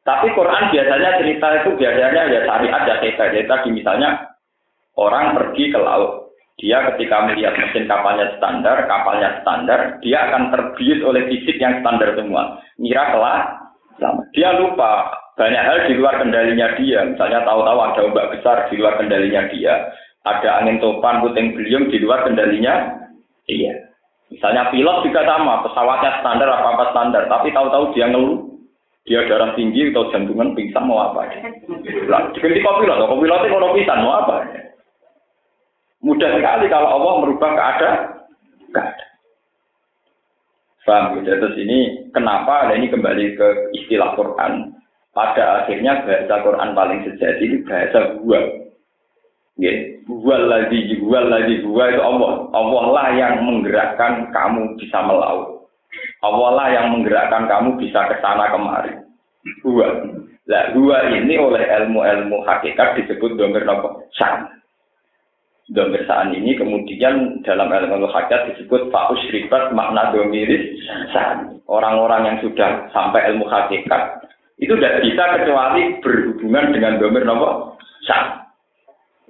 [0.02, 3.24] Tapi Quran biasanya cerita itu biasanya ya syariat ya kita.
[3.34, 4.10] Jadi tadi misalnya
[4.98, 6.34] orang pergi ke laut.
[6.62, 12.14] Dia ketika melihat mesin kapalnya standar, kapalnya standar, dia akan terbius oleh fisik yang standar
[12.14, 12.60] semua.
[12.78, 13.40] Ngira kelah,
[14.30, 17.02] dia lupa banyak hal di luar kendalinya dia.
[17.08, 19.90] Misalnya tahu-tahu ada ombak besar di luar kendalinya dia.
[20.22, 23.00] Ada angin topan, puting beliung di luar kendalinya
[23.48, 23.74] dia.
[24.32, 28.48] Misalnya pilot juga sama, pesawatnya standar apa-apa standar, tapi tahu-tahu dia ngeluh.
[29.02, 31.26] Dia darah tinggi atau jantungan pingsan mau apa?
[32.06, 34.46] Lah, diganti kopilot, kopilotnya mau pingsan mau apa?
[36.06, 37.98] Mudah sekali kalau Allah merubah keadaan.
[38.70, 39.10] Keadaan.
[40.82, 41.38] Paham ya?
[41.38, 44.74] Terus ini kenapa ini kembali ke istilah Quran
[45.14, 48.40] pada akhirnya bahasa Quran paling sejati itu bahasa gua.
[49.60, 49.72] Ya,
[50.08, 52.48] gua lagi, gua lagi, gua itu Allah.
[52.56, 55.68] Allah lah yang menggerakkan kamu bisa melaut.
[56.24, 58.96] Allah lah yang menggerakkan kamu bisa ke sana kemari.
[59.60, 60.08] Gua.
[60.48, 64.48] Lah, gua ini oleh ilmu-ilmu hakikat disebut domir nopo san.
[65.68, 70.80] Domir san ini kemudian dalam ilmu hakikat disebut faus ribat makna domiris
[71.12, 71.60] san.
[71.68, 74.24] Orang-orang yang sudah sampai ilmu hakikat
[74.64, 77.76] itu tidak bisa kecuali berhubungan dengan domir nopo
[78.08, 78.42] sah.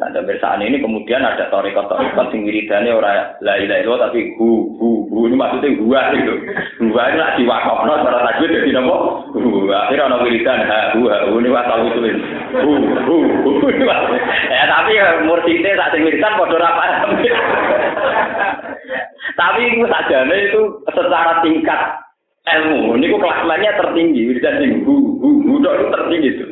[0.02, 4.74] Nah, domir sah ini kemudian ada torikot-torikot sing wiridane ora la ilaha illallah tapi hu
[4.74, 6.34] hu hu ini maksudnya gua gitu.
[6.90, 9.30] Gua ini lah diwakafno cara tajwid jadi nopo?
[9.30, 9.70] Hu.
[9.70, 12.18] Akhirnya ono wiridan ha hu ha hu ini wasal itu.
[12.66, 13.70] Hu hu hu.
[14.50, 17.10] Ya tapi murtite tak sing wiridan padha ora paham.
[19.38, 21.80] Tapi itu sajane itu secara tingkat
[22.58, 22.98] ilmu.
[22.98, 26.44] Ini kok kelasnya tertinggi, wiridan sing hu hu hu itu tertinggi itu.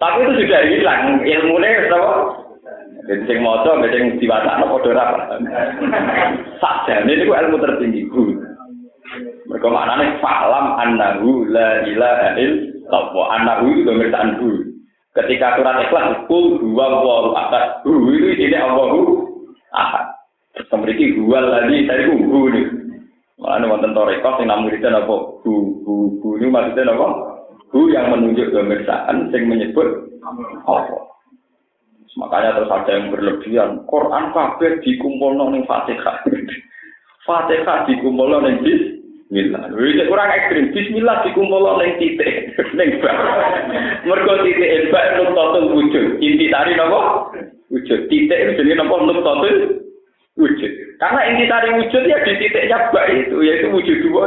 [0.00, 2.45] Tapi itu sudah hilang ilmunya apa?
[3.06, 5.42] Jadi sing maca mbek sing diwacana padha ora paham.
[6.58, 8.34] Sakjane niku ilmu tertinggi hu.
[9.46, 13.26] Mereka maknanya falam annahu la ilaha illallah.
[13.38, 14.74] Annahu itu pemeriksaan hu.
[15.14, 19.22] Ketika surat ikhlas, kul dua walu atas hu itu isinya Allahu
[19.70, 20.10] ahad.
[20.66, 22.66] Dua lagi, hu hu nih.
[23.38, 25.14] Mana wonten toreko sing namun itu apa?
[25.46, 25.52] Hu
[25.86, 27.06] hu hu ini maksudnya apa?
[27.70, 30.10] Hu yang menunjuk pemeriksaan sing menyebut
[30.66, 31.15] apa?
[32.16, 33.84] Makanya terus ada yang berlebihan.
[33.84, 36.24] Quran kabeh dikumpulno ning Fatihah.
[37.28, 39.68] Fatihah dikumpulno ning Bismillah.
[39.76, 40.72] Wis kurang ekstrim.
[40.72, 43.16] Bismillah dikumpulno ning titik ning bab.
[44.08, 46.06] Mergo titik bab nuktatul wujud.
[46.24, 47.28] Inti tari napa?
[47.68, 48.08] Wujud.
[48.08, 49.54] Titik itu jenenge napa nuktatul
[50.40, 50.72] wujud.
[50.96, 54.24] Karena inti tari wujud ya di titiknya bak itu, yaitu wujud dua.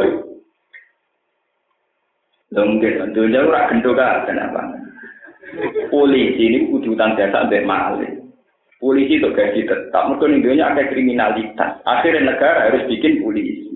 [2.50, 4.89] Loh, mungkin, dunia ora gendok kenapa?
[5.90, 8.30] Polisi ini kudu utang jasa maling.
[8.80, 11.84] Polisi itu gaji tetap, mungkin dunia ada kriminalitas.
[11.84, 13.68] Akhirnya negara harus bikin polisi.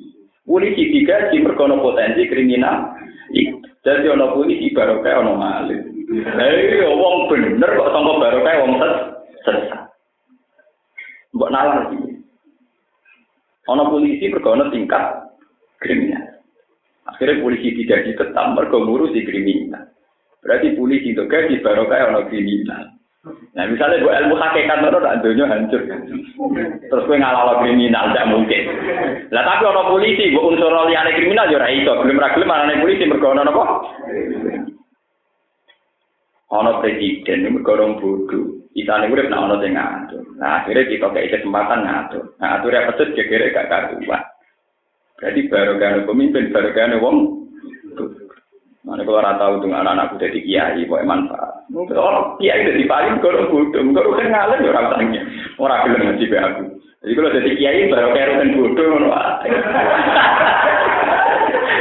[0.48, 2.96] Polisi digaji mergono potensi kriminal.
[3.84, 5.84] Jadi ono polisi baru kayak ono maling.
[6.14, 8.96] Hei, wong bener kok sangka baru kayak wong ses
[9.44, 9.82] sesat.
[11.36, 12.00] Mbok nalar sih.
[13.72, 15.36] Ono polisi berkono tingkat
[15.84, 16.40] kriminal.
[17.12, 19.92] Akhirnya polisi tidak ditetap mergo ngurusi kriminal.
[20.44, 22.84] Berarti polisi itu gaji baru kayak orang kriminal.
[23.56, 25.82] Nah misalnya gue ilmu hakikat itu tak dunia hancur.
[26.92, 28.64] Terus gue ngalah kriminal tidak mungkin.
[29.32, 31.88] Lah tapi orang polisi gue unsur liane kriminal juga itu.
[31.88, 33.64] Belum ragil mana polisi berkonon apa?
[36.54, 38.62] Ono presiden ini berkorong bodoh.
[38.74, 40.22] Isane urip nek ono sing ngatur.
[40.38, 42.24] Nah, akhirnya kita kayak kesempatan ngatur.
[42.42, 44.22] Nah, aturnya pecut kira gak karuan.
[45.22, 45.78] Jadi baru
[46.10, 47.18] pemimpin, baru wong.
[48.94, 51.66] Mana kalau orang tahu anak-anakku jadi kiai, boleh manfaat.
[51.74, 55.22] Mungkin orang kiai udah dipaling, kalau bodoh, kalau udah ngalir ya orang tanya.
[55.58, 56.64] Orang bilang ngaji be aku.
[57.02, 58.94] Jadi kalau jadi kiai baru kayak kan bodoh,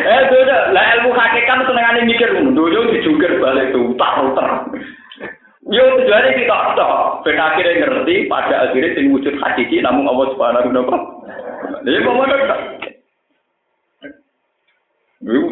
[0.03, 0.39] Eh, itu
[0.73, 4.67] lah ilmu hakikat senengane mikir, dulu dijungkir balik tuh, tak utar.
[5.69, 10.75] Yo tujuannya kita tok, ben akhirnya ngerti pada akhirnya sing wujud hakiki namun Allah Subhanahu
[10.75, 10.99] wa taala.
[11.87, 12.61] Lha kok ngono tok.
[15.23, 15.49] Iku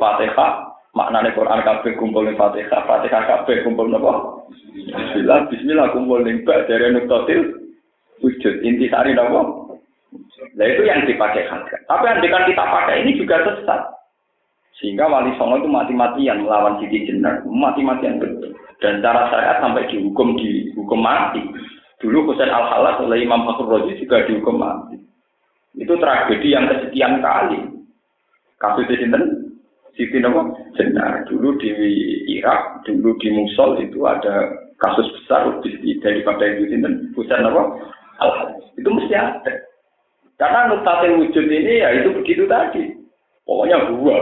[0.00, 4.44] Fatihah, maknane Quran kabeh kumpul ning Fatihah, Fatihah kabeh kumpul napa?
[4.72, 7.72] Bismillah, bismillah kumpul ning bak dari nuktatil
[8.20, 9.72] wujud inti sari napa?
[10.52, 11.76] Nah itu yang dipakai harga.
[11.88, 13.82] Tapi yang kita pakai ini juga sesat.
[14.80, 18.50] Sehingga wali songo itu mati-matian melawan Siti Jenar, mati-matian betul.
[18.82, 21.38] Dan cara saya sampai dihukum dihukum mati.
[22.02, 24.98] Dulu Husain Al Halas oleh Imam Fakhur Rozi juga dihukum mati.
[25.78, 27.62] Itu tragedi yang kesekian kali.
[28.58, 29.41] Kasus di sini,
[29.96, 31.28] Siti Nopo Jenar.
[31.28, 31.68] Dulu di
[32.40, 34.48] Irak, dulu di Musul itu ada
[34.80, 35.60] kasus besar
[36.00, 37.12] daripada itu sini.
[37.12, 37.76] Husain Nopo.
[38.78, 39.54] Itu mesti ada.
[40.40, 42.90] Karena nuktatil wujud ini ya itu begitu tadi.
[43.44, 44.16] Pokoknya dua.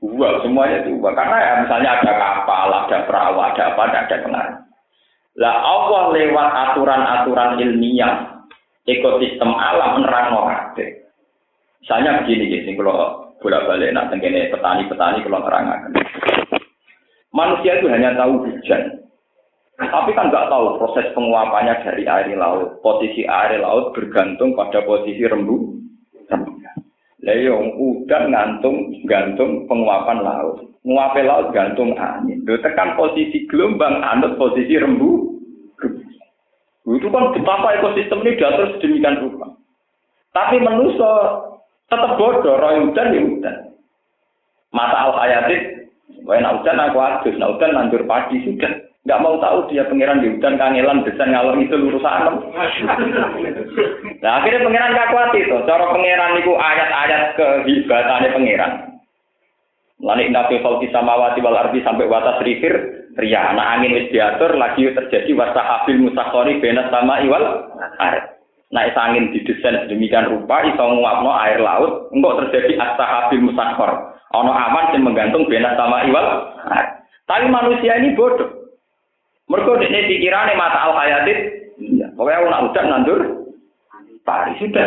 [0.00, 1.12] Dua, semuanya dua.
[1.12, 4.58] Karena ya misalnya ada kapal, ada perahu, ada apa, ada pengaruh.
[5.36, 8.40] Lah Allah lewat aturan-aturan ilmiah,
[8.88, 11.04] ekosistem alam menerang kabeh.
[11.84, 15.92] Misalnya begini, jadi kalau bolak-balik nak tengene petani-petani kalau terangkan.
[17.36, 18.82] Manusia itu hanya tahu hujan.
[19.76, 22.80] Tapi kan nggak tahu proses penguapannya dari air laut.
[22.80, 25.76] Posisi air laut bergantung pada posisi rembu.
[27.26, 30.62] Leong iya, udah ngantung gantung penguapan laut.
[30.86, 32.40] Nguape laut gantung angin.
[32.46, 35.36] Lo tekan posisi gelombang, anut posisi rembu.
[36.86, 39.58] Itu kan betapa ekosistem ini diatur sedemikian rupa.
[40.30, 41.10] Tapi manusia
[41.86, 43.56] tetap bodoh, roy udan ya udan.
[44.74, 45.90] Mata al hayatit,
[46.26, 50.34] wae udan aku adus, nah udan nandur padi sudah nggak mau tahu dia pangeran di
[50.34, 52.42] hutan kangelan desain ngalor itu lurus alam.
[54.18, 55.54] Nah akhirnya pangeran gak kuat itu.
[55.62, 58.72] Cara pangeran itu ayat-ayat kehebatannya pangeran.
[60.02, 62.74] Lalu indah fauki samawati wal ardi sampai watas rifir
[63.16, 67.70] ria anak angin wis diatur lagi terjadi wasa abil musakori benas sama iwal.
[68.66, 74.18] Nah, angin didesain sedemikian rupa iso nguapno air laut, enggak terjadi asahabil musakor.
[74.34, 76.26] Ono aman yang menggantung benas sama iwal
[76.74, 76.98] air.
[77.30, 78.74] Tapi manusia ini bodoh.
[79.46, 81.38] Mereka ini pikirannya mata al hayatit.
[81.78, 82.10] Iya.
[82.18, 83.20] Pokoknya aku nak udah nandur.
[84.26, 84.86] Pari sudah.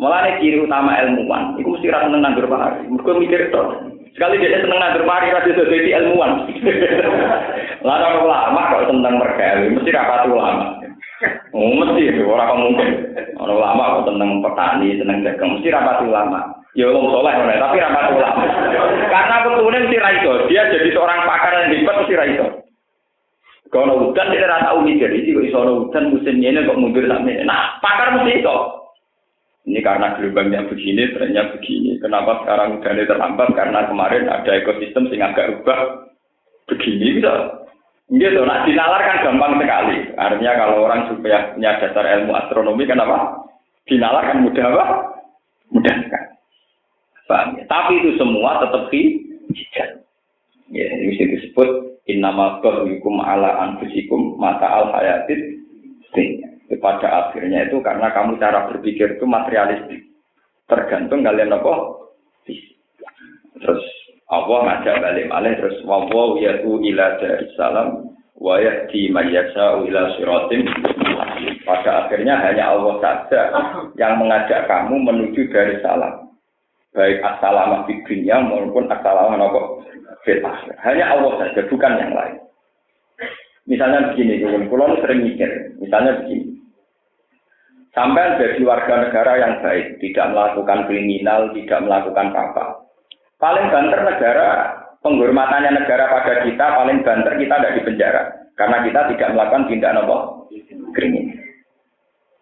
[0.00, 1.60] Mulanya ciri utama ilmuwan.
[1.60, 2.88] Iku mesti rasa seneng nandur pari.
[2.88, 3.62] Mereka mikir itu.
[4.16, 6.48] Sekali dia seneng nandur pari, rasa jadi ilmuwan.
[7.88, 10.77] Lalu lama kok tentang mereka, mesti rapat ulama.
[11.50, 12.88] Oh, mesti orang mungkin.
[13.34, 16.40] Orang lama kok tentang petani, tentang dagang, mesti rapat ulama.
[16.78, 18.42] Ya wong soleh tapi rapat ulama.
[19.10, 20.32] Karena betulnya mesti raiso.
[20.46, 22.46] Dia jadi seorang pakar yang hebat mesti raiso.
[23.68, 27.42] Kalau hutan dia rata tahu mikir, jadi kok iso hutan musimnya ini kok mundur sampai.
[27.44, 28.56] Nah, pakar mesti itu.
[29.68, 32.00] Ini karena gelombangnya begini, trennya begini.
[32.00, 33.48] Kenapa sekarang hujannya terlambat?
[33.52, 36.08] Karena kemarin ada ekosistem sing agak rubah
[36.72, 37.36] begini gitu.
[38.08, 39.96] Gitu, nah dinalar kan gampang sekali.
[40.16, 43.44] Artinya kalau orang supaya punya dasar ilmu astronomi kenapa?
[43.84, 44.84] Dinalar kan mudah apa?
[45.76, 46.24] Mudah kan.
[47.28, 47.64] Paham ya?
[47.68, 49.88] Tapi itu semua tetap hijau.
[50.72, 55.60] Ya, ini disebut Innama hukum ala anfusikum mata al hayatit
[56.80, 60.08] Pada akhirnya itu karena kamu cara berpikir itu materialistik.
[60.68, 61.72] Tergantung kalian apa?
[63.60, 63.84] Terus
[64.28, 70.68] Allah ngajak balik malih terus wawaw yatu ila dari salam wa yahdi mayyasa ila siratim
[71.64, 73.40] pada akhirnya hanya Allah saja
[73.96, 76.28] yang mengajak kamu menuju dari salam
[76.92, 79.62] baik assalamu di dunia maupun assalamu apa
[80.84, 82.36] hanya Allah saja, bukan yang lain.
[83.68, 85.50] Misalnya begini, kalau sering mikir,
[85.80, 86.56] misalnya begini.
[87.92, 92.66] Sampai jadi warga negara yang baik, tidak melakukan kriminal, tidak melakukan apa.
[93.38, 94.48] Paling banter negara,
[94.98, 98.22] penghormatannya negara pada kita, paling banter kita tidak di penjara.
[98.58, 100.18] Karena kita tidak melakukan tindak apa?
[100.90, 101.38] Kriminal.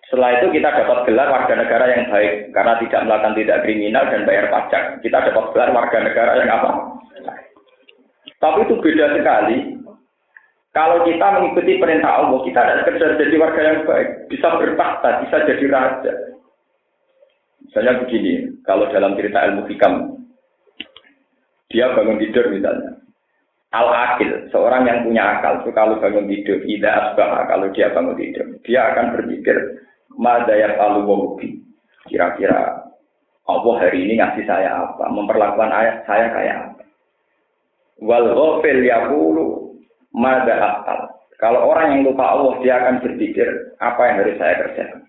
[0.06, 4.22] Setelah itu kita dapat gelar warga negara yang baik karena tidak melakukan tidak kriminal dan
[4.22, 5.02] bayar pajak.
[5.02, 6.70] Kita dapat gelar warga negara yang apa?
[8.40, 9.56] Tapi itu beda sekali.
[10.72, 15.36] Kalau kita mengikuti perintah Allah, kita tidak sekedar jadi warga yang baik, bisa bertahta, bisa
[15.48, 16.12] jadi raja.
[17.64, 20.15] Misalnya begini, kalau dalam cerita ilmu hikam,
[21.70, 22.98] dia bangun tidur misalnya.
[23.74, 28.46] Al-akil, seorang yang punya akal, itu kalau bangun tidur, tidak asbah, kalau dia bangun tidur,
[28.62, 29.56] dia akan berpikir,
[30.16, 31.60] Madayat wobi.
[32.08, 32.88] Kira-kira
[33.46, 35.12] Allah hari ini ngasih saya apa?
[35.12, 36.82] Memperlakukan ayat saya kayak apa?
[38.00, 39.76] Wal ghafil yaqulu
[40.16, 41.00] mada akal.
[41.36, 45.00] Kalau orang yang lupa Allah, dia akan berpikir apa yang harus saya kerjakan.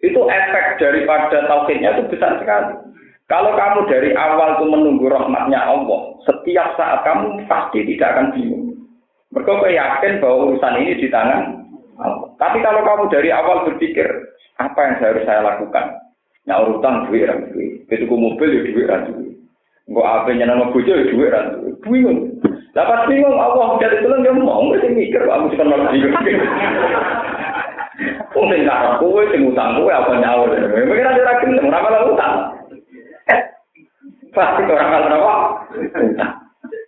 [0.00, 2.72] Itu efek daripada tauhidnya itu besar sekali.
[3.26, 8.64] Kalau kamu dari awal itu menunggu rahmatnya Allah, setiap saat kamu pasti tidak akan bingung.
[9.34, 11.66] Mereka yakin bahwa urusan ini di tangan
[12.36, 14.04] tapi kalau kamu dari awal berpikir,
[14.60, 15.96] apa yang harus saya lakukan?
[16.46, 17.82] Nyaur utang duit orang duit.
[17.88, 19.34] Begitu mobil ya duit orang duit.
[19.86, 21.74] Enggak apa nama bojo ya duit orang duit.
[21.82, 22.18] Bingung.
[22.76, 26.12] Dapat bingung Allah jadi tulang dia mau nggak mikir aku sih kenal bingung.
[28.36, 30.52] Wong sing ngarep kowe sing utang kowe apa nyaur.
[30.52, 32.34] Mikir aja ra gelem ora malah utang.
[34.36, 35.34] Pasti orang kalau apa?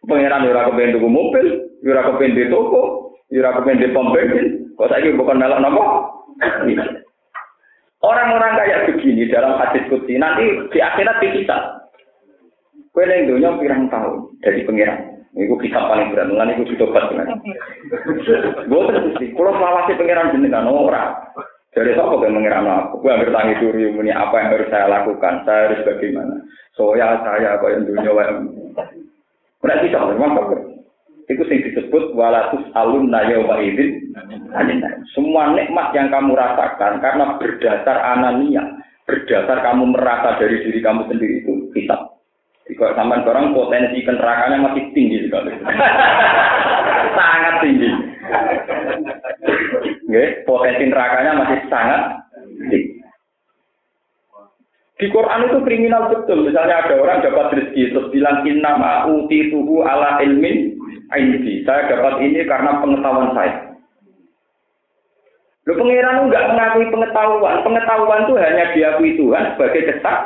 [0.04, 1.46] Pengiran ora kepen tuku mobil,
[1.80, 2.82] ora kepen toko,
[3.32, 5.84] ora kepen pom bensin, Kok saya bukan melok nopo?
[7.98, 11.82] Orang-orang kayak begini dalam hadis kutsi nanti di akhirat dipisah.
[12.94, 15.18] Kue yang dunia pirang tahun dari pengiran.
[15.34, 17.38] Iku kita paling berat, mulai iku ditobat dengan.
[18.70, 21.14] Gue terus sih, kalau selawasi pengiran jenengan orang.
[21.78, 23.06] Dari siapa yang mengira aku?
[23.06, 25.46] Gue ambil tangi suri muni apa yang harus saya lakukan?
[25.46, 26.34] Saya harus bagaimana?
[26.74, 28.50] Soya saya apa yang dunia yang
[29.62, 30.58] Berarti sama, memang
[31.28, 34.00] itu sing disebut walatus alun nayawa idin
[35.12, 38.64] semua nikmat yang kamu rasakan karena berdasar anania
[39.04, 42.00] berdasar kamu merasa dari diri kamu sendiri itu kita
[42.64, 45.52] jika sampai orang potensi kenerakanya masih tinggi sekali.
[47.16, 47.88] Sangat tinggi
[50.08, 52.02] Nggak, potensi nerakanya masih sangat
[52.72, 52.98] tinggi
[54.98, 56.42] di Quran itu kriminal betul.
[56.42, 60.74] Misalnya ada orang dapat rezeki terus bilang inna ma'uti tuhu ala ilmin
[61.08, 63.72] Aindi, saya dapat ini karena pengetahuan saya.
[65.64, 67.64] Lu pangeran enggak mengakui pengetahuan.
[67.64, 70.18] Pengetahuan itu hanya diakui Tuhan sebagai kesak,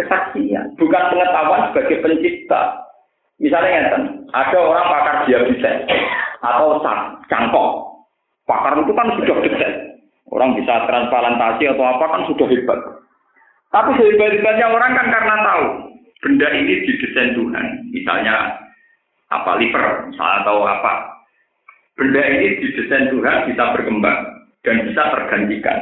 [0.00, 2.88] kesaksian, bukan pengetahuan sebagai pencipta.
[3.36, 4.00] Misalnya ya,
[4.32, 5.76] ada orang pakar diabetes
[6.40, 6.80] atau
[7.28, 7.97] cangkok.
[8.48, 9.74] Pakar itu kan sudah detail.
[10.32, 12.80] Orang bisa transplantasi atau apa kan sudah hebat.
[13.68, 15.64] Tapi sehebat-hebatnya orang kan karena tahu
[16.24, 17.66] benda ini didesain Tuhan.
[17.92, 18.56] Misalnya
[19.28, 20.92] apa liver misalnya atau apa
[22.00, 24.18] benda ini didesain Tuhan bisa berkembang
[24.64, 25.78] dan bisa tergantikan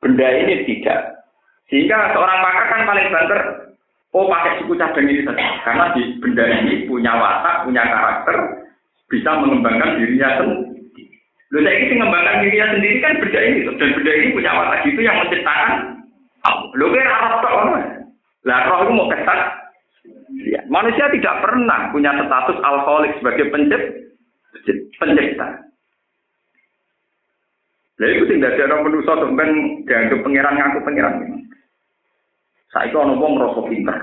[0.00, 1.28] benda ini tidak
[1.68, 3.40] sehingga seorang pakar kan paling banter
[4.16, 8.36] oh pakai suku cadang ini saja karena di benda ini punya watak punya karakter
[9.12, 10.75] bisa mengembangkan dirinya sendiri
[11.54, 15.00] Loh, saya ini mengembangkan dirinya sendiri kan benda ini dan benda ini punya watak itu
[15.02, 15.70] yang menciptakan
[16.74, 17.50] Loh, kira apa
[18.46, 19.40] Lah roh itu mau kesak
[20.46, 25.48] Ya, manusia tidak pernah punya status alkoholik sebagai pencipta.
[27.96, 29.48] Jadi itu tidak ada orang manusia sampai
[29.88, 31.14] dianggap pangeran ngaku pangeran.
[32.70, 33.96] Saya itu orang merasa pinter.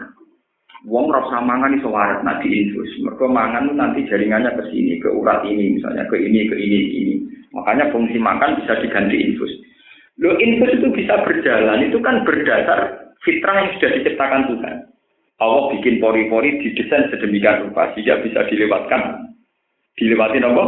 [0.83, 2.91] Wong rasa mangan iso waras nak diinfus.
[2.99, 6.91] Mereka mangan nanti jaringannya ke sini, ke urat ini misalnya, ke ini, ke ini, ke
[6.91, 7.15] ini.
[7.55, 9.51] Makanya fungsi makan bisa diganti infus.
[10.19, 14.75] Lo infus itu bisa berjalan, itu kan berdasar fitrah yang sudah diciptakan Tuhan.
[15.39, 19.31] Allah bikin pori-pori didesain sedemikian rupa sehingga bisa dilewatkan.
[19.95, 20.63] Dilewati apa?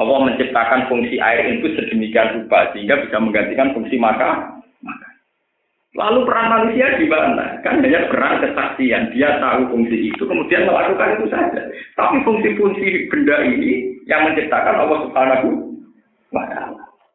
[0.00, 4.59] Allah menciptakan fungsi air itu sedemikian rupa sehingga bisa menggantikan fungsi maka maka.
[5.90, 7.58] Lalu peran manusia di mana?
[7.66, 9.10] Kan hanya peran kesaksian.
[9.10, 11.66] Dia tahu fungsi itu, kemudian melakukan itu saja.
[11.98, 15.48] Tapi fungsi-fungsi benda ini yang menciptakan Allah Subhanahu
[16.30, 16.46] wa.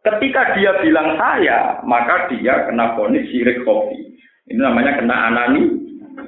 [0.04, 4.20] Ketika dia bilang saya, maka dia kena ponis syirik kopi.
[4.52, 5.86] Ini namanya kena anani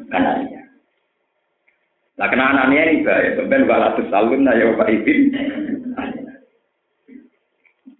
[0.07, 0.63] Anania.
[2.17, 3.37] Nah, kena Anania ini bahaya.
[3.37, 5.19] Sampai walatus salun ya Bapak Ibin.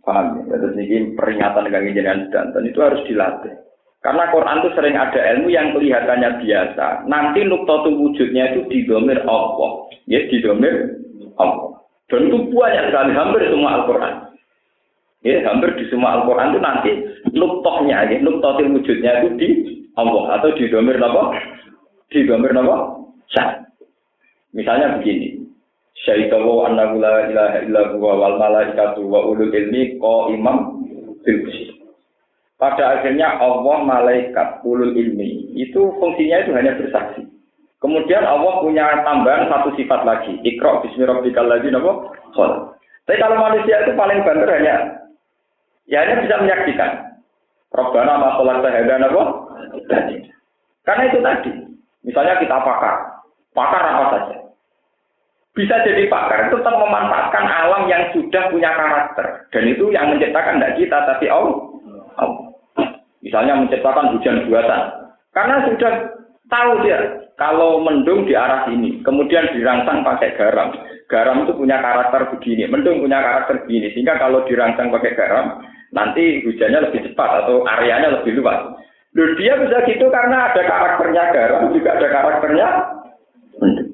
[0.02, 0.56] Paham ya?
[0.56, 3.67] Terus ini peringatan dengan jenengan dan itu harus dilatih.
[4.06, 7.10] Karena Quran itu sering ada ilmu yang kelihatannya biasa.
[7.10, 9.90] Nanti nuktotu wujudnya itu didomir Allah.
[10.06, 11.02] Ya, didomir
[11.36, 11.82] Allah.
[12.08, 14.14] Dan itu banyak sekali, hampir semua Al-Quran.
[15.26, 16.92] Ya, hampir di semua Al-Quran itu nanti
[17.36, 19.48] nuktohnya, ya, nuktotu wujudnya itu di
[19.98, 20.40] Allah.
[20.40, 21.36] Atau didomir apa?
[22.12, 22.76] digambar nama
[23.32, 23.68] sah.
[24.56, 25.44] Misalnya begini.
[26.08, 30.88] Syaitahu annahu la ilaha illa huwa wal malaikatu wa ulul ilmi imam
[31.26, 31.40] bil
[32.58, 37.22] Pada akhirnya Allah malaikat ulul ilmi itu fungsinya itu hanya bersaksi.
[37.78, 40.42] Kemudian Allah punya tambahan satu sifat lagi.
[40.42, 42.10] Iqra bismi rabbikal ladzi napa?
[43.06, 44.76] Tapi kalau manusia itu paling banter hanya
[45.86, 47.22] ya hanya bisa menyaksikan.
[47.70, 48.70] Robbana ma khalaqta
[49.06, 49.24] napa?
[50.82, 51.52] Karena itu tadi.
[52.02, 53.22] Misalnya kita pakar.
[53.54, 54.36] Pakar apa saja.
[55.54, 59.46] Bisa jadi pakar tetap memanfaatkan alam yang sudah punya karakter.
[59.54, 61.58] Dan itu yang menciptakan tidak kita, tapi Allah.
[63.22, 64.82] Misalnya menciptakan hujan buatan.
[65.34, 65.94] Karena sudah
[66.50, 67.00] tahu dia,
[67.38, 70.74] kalau mendung di arah sini, kemudian dirangsang pakai garam.
[71.08, 73.94] Garam itu punya karakter begini, mendung punya karakter begini.
[73.94, 75.62] Sehingga kalau dirangsang pakai garam,
[75.94, 78.76] nanti hujannya lebih cepat atau areanya lebih luas.
[79.16, 82.68] Loh, dia bisa gitu karena ada karakternya garam, juga ada karakternya
[83.58, 83.90] mendung.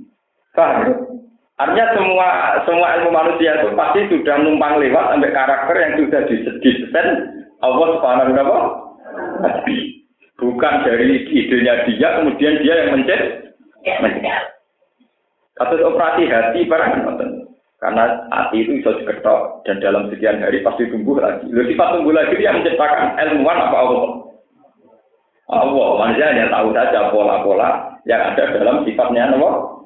[0.53, 1.13] Paham?
[1.53, 2.27] Artinya semua
[2.65, 7.07] semua ilmu manusia itu pasti sudah numpang lewat sampai karakter yang sudah disesuaikan
[7.61, 8.82] Allah Subhanahu wa
[10.43, 13.21] Bukan dari idenya dia, kemudian dia yang mencet.
[15.53, 17.43] Kasus operasi hati barang nonton.
[17.77, 21.51] Karena hati itu bisa diketok dan dalam sekian hari pasti tumbuh lagi.
[21.51, 24.03] Lalu sifat tumbuh lagi dia menciptakan ilmuwan apa Allah?
[25.51, 29.83] Allah, manusia hanya tahu saja pola-pola yang ada dalam sifatnya Allah.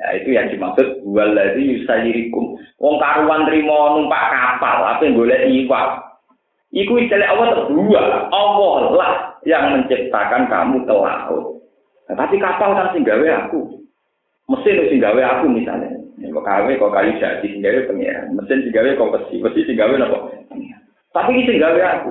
[0.00, 2.58] Ya, itu yang dimaksud waladzi yusayirikum.
[2.82, 6.09] Wong karuan trimo numpak kapal, apa yang boleh iwak.
[6.70, 9.12] Iku istilah Allah kedua, Allah lah
[9.42, 11.58] yang menciptakan kamu ke laut.
[12.06, 13.82] Nah, tapi kapal kan sing gawe aku.
[14.46, 15.98] Mesin sing gawe aku misalnya.
[16.22, 18.34] Ya, kok gawe kok kali jadi sing gawe pengiran.
[18.38, 20.30] Mesin sing gawe kok besi, besi sing gawe napa?
[21.10, 22.10] Tapi iki sing gawe aku.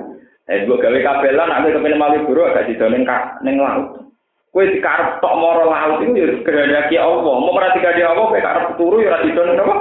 [0.52, 3.00] Eh gua gawe kabelan aku kepen Malioboro agak didone
[3.40, 4.12] ning laut.
[4.52, 7.32] Kowe dikarep tok moro laut itu ya kehendaki Allah.
[7.32, 9.76] Mau perhatikan dia Allah kowe karep turu ya ora didone napa?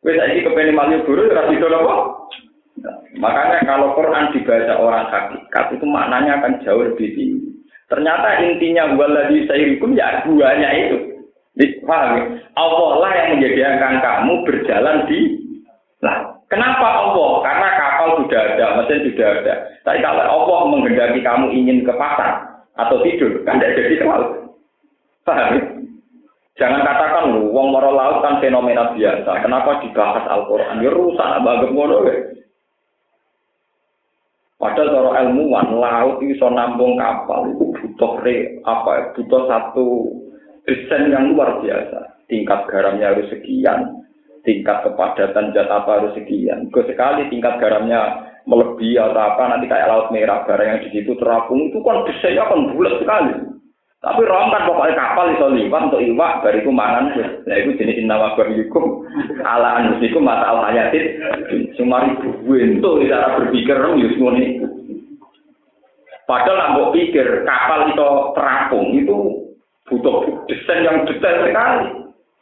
[0.00, 1.94] Kowe saiki kepen Malioboro ya ora didone apa?
[3.16, 7.48] Makanya kalau Quran dibaca orang hakikat itu maknanya akan jauh lebih tinggi.
[7.88, 10.98] Ternyata intinya waladhi sayrikum ya duanya itu.
[11.88, 12.24] Paham ya?
[12.60, 15.20] Allah lah yang menjadikan kamu berjalan di
[16.04, 16.36] lah.
[16.46, 17.42] Kenapa Allah?
[17.42, 19.54] Karena kapal sudah ada, mesin sudah ada.
[19.82, 22.44] Tapi kalau Allah menghendaki kamu ingin ke pasar
[22.76, 24.54] atau tidur, kan tidak jadi laut.
[25.26, 25.62] Paham ya?
[26.56, 29.44] Jangan katakan lu, wong moro laut kan fenomena biasa.
[29.44, 30.80] Kenapa dibahas Al-Quran?
[30.80, 32.16] Ya rusak, ya.
[34.66, 40.10] Padahal cara ilmuwan laut iso nampung kapal itu butuh re, apa butuh satu
[40.66, 42.26] desain yang luar biasa.
[42.26, 44.02] Tingkat garamnya harus sekian,
[44.42, 46.66] tingkat kepadatan zat apa harus sekian.
[46.74, 51.14] Ke sekali tingkat garamnya melebihi atau apa nanti kayak laut merah barang yang di situ
[51.14, 53.34] terapung itu kan desainnya kan bulat sekali.
[53.96, 57.16] Tapi rom kan pokoknya kapal itu liwat untuk iwak bariku mangan.
[57.16, 59.02] Nah itu jenis inawa barikum
[59.40, 60.68] ala anusikum mata al.
[61.74, 64.62] Cuma itu cara berpikir rom yus ini.
[66.26, 69.16] Padahal nambah pikir kapal itu terapung itu
[69.86, 71.86] butuh desain yang detail sekali.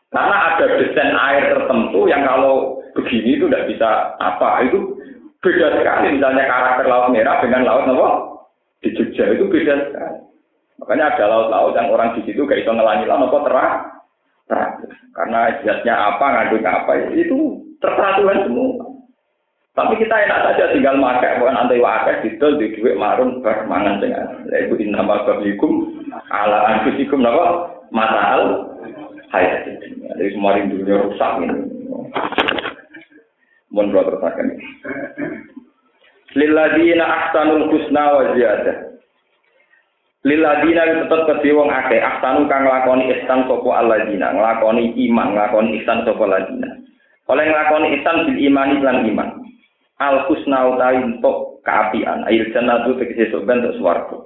[0.08, 3.88] Karena ada desain air tertentu yang kalau begini itu tidak bisa
[4.18, 4.96] apa itu
[5.44, 6.16] beda sekali.
[6.16, 8.08] Misalnya karakter laut merah dengan laut apa
[8.80, 10.33] di Jogja itu beda sekali.
[10.84, 13.74] Makanya ada laut-laut yang orang di situ gak bisa ngelangi laut apa terang.
[14.44, 14.70] Terang.
[15.16, 18.92] Karena jasnya apa, ngandung apa, itu terserah Tuhan semua.
[19.74, 24.44] Tapi kita enak saja tinggal makai, bukan anti wakai, didol di duit marun bermangan dengan.
[24.52, 28.70] Yaitu innama babikum ala anfusikum napa matal
[29.34, 29.66] hayat.
[30.14, 31.56] Jadi semua rindunya rusak ini.
[33.74, 34.22] Mohon doa terus
[36.38, 38.93] Lilladina ahsanul husna wa ziyadah.
[40.24, 42.00] Liladina tetep kedhe wong akeh.
[42.00, 44.32] Ahsanu kang nglakoni ihsan sapa alladzina.
[44.32, 46.68] Nglakoni iman nglakoni ihsan sapa alladzina.
[47.28, 49.30] Oleh nglakoni ihsan bil imani lan iman.
[50.00, 54.16] Al husna utawi untuk kaapian ail jannatu tegese sok bentuk swarga.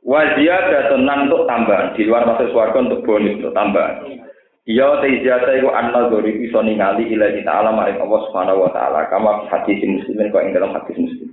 [0.00, 1.92] Wa ziyadatun nan untuk tambahan.
[1.92, 4.29] Di luar masuk swarga untuk bonus untuk tambahan
[4.70, 9.10] Ya te ijazah iku anna dzori iso ningali ila ta'ala maring Allah Subhanahu wa taala
[9.10, 11.26] kama hadis muslimin kok ing dalam hadis muslim.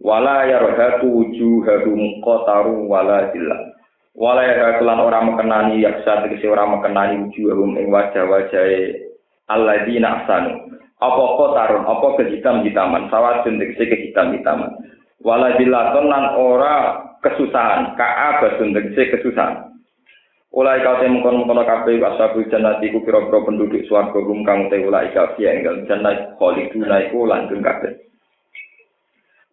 [0.00, 3.76] Wala yarhatu wujuhahum qataru wala zillah.
[4.16, 9.04] Wala yarhakulan ora mekenani yaksa tegese ora mekenani wujuhahum ing wajah-wajahe
[9.52, 10.72] alladzina ahsanu.
[10.96, 14.72] Apa qatarun apa kehitam-hitaman sawatun tegese kehitam-hitaman.
[15.20, 19.71] Wala zillatun lan ora kesusahan, ka'abatun tegese kesusahan.
[20.52, 24.84] Ulai kau temu kono kono kafe ashabul jannati ku pira-pira penduduk swarga rum kang te
[24.84, 27.96] ulai kau yang gal jannah khaliduna iku langgeng kabeh.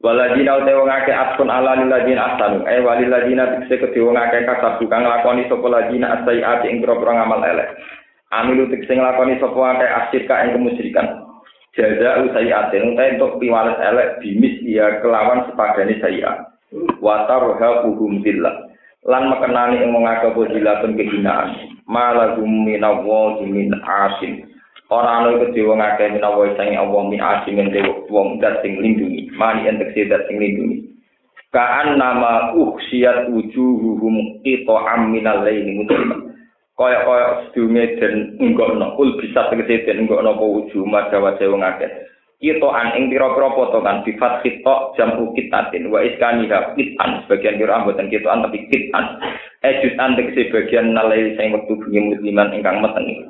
[0.03, 4.79] Waladina uta wong akeh atun ala liladina asanu eh waliladina tikse kedhe wong akeh kasab
[4.91, 7.79] kang lakoni sapa ladina asaiati ing pira-pira ngamal elek.
[8.35, 11.29] Amilu tikse nglakoni sapa akeh asyirka ing kemusyrikan.
[11.77, 16.49] jaza usai aten untuk piwales elek bimis ya kelawan sepadane saya
[16.99, 18.67] wataroha buhum zillah
[19.09, 21.57] lan mekenani ing wong akeh jilatun kehinaan.
[21.89, 24.45] Malagum minawa min asin
[24.89, 27.69] ora ana iku dewa ngakeh minawa sing Allah min asin ing
[28.09, 30.89] wong dat sing lindungi mani entek dat sing lindungi
[31.53, 36.17] kaan nama uksiat wujuhuhum qita aminal laili mutlima
[36.77, 41.89] kaya kaya sedunge den enggono ul bisa tegese den enggono apa wujuh madawa wong akeh
[42.39, 48.07] kita an ing pira-pira potongan sifat kita jam ukitatin wa iskaniha kitan sebagian kira amboten
[48.07, 49.05] kita an tapi kitan
[49.67, 53.27] ejut an tegese bagian nalai sing wektu bengi musliman ingkang meteng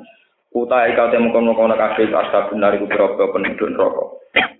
[0.54, 4.04] utai kau temu kono kono kabeh asal benar iku pira-pira penduduk neraka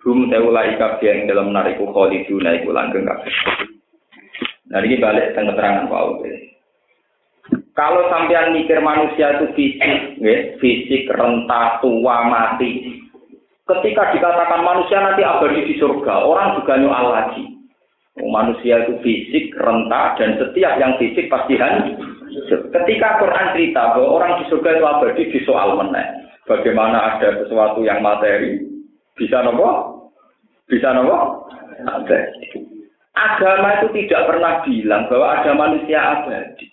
[0.02, 3.34] hum teula kabeh ing dalam nariku khaliduna iku langgeng kabeh
[4.70, 6.22] Nah ini balik tentang keterangan Paul.
[7.74, 13.02] Kalau sampean mikir manusia itu fisik, ya, fisik renta tua mati.
[13.70, 17.46] Ketika dikatakan manusia nanti abadi di surga, orang juga nyual lagi.
[18.18, 22.02] Oh, manusia itu fisik, renta, dan setiap yang fisik pasti hancur.
[22.74, 26.06] Ketika Quran cerita bahwa orang di surga itu abadi di soal meneh.
[26.50, 28.58] Bagaimana ada sesuatu yang materi,
[29.14, 30.10] bisa nopo?
[30.66, 31.46] Bisa nopo?
[31.86, 32.18] Ada.
[33.14, 36.66] Agama itu tidak pernah bilang bahwa ada manusia abadi.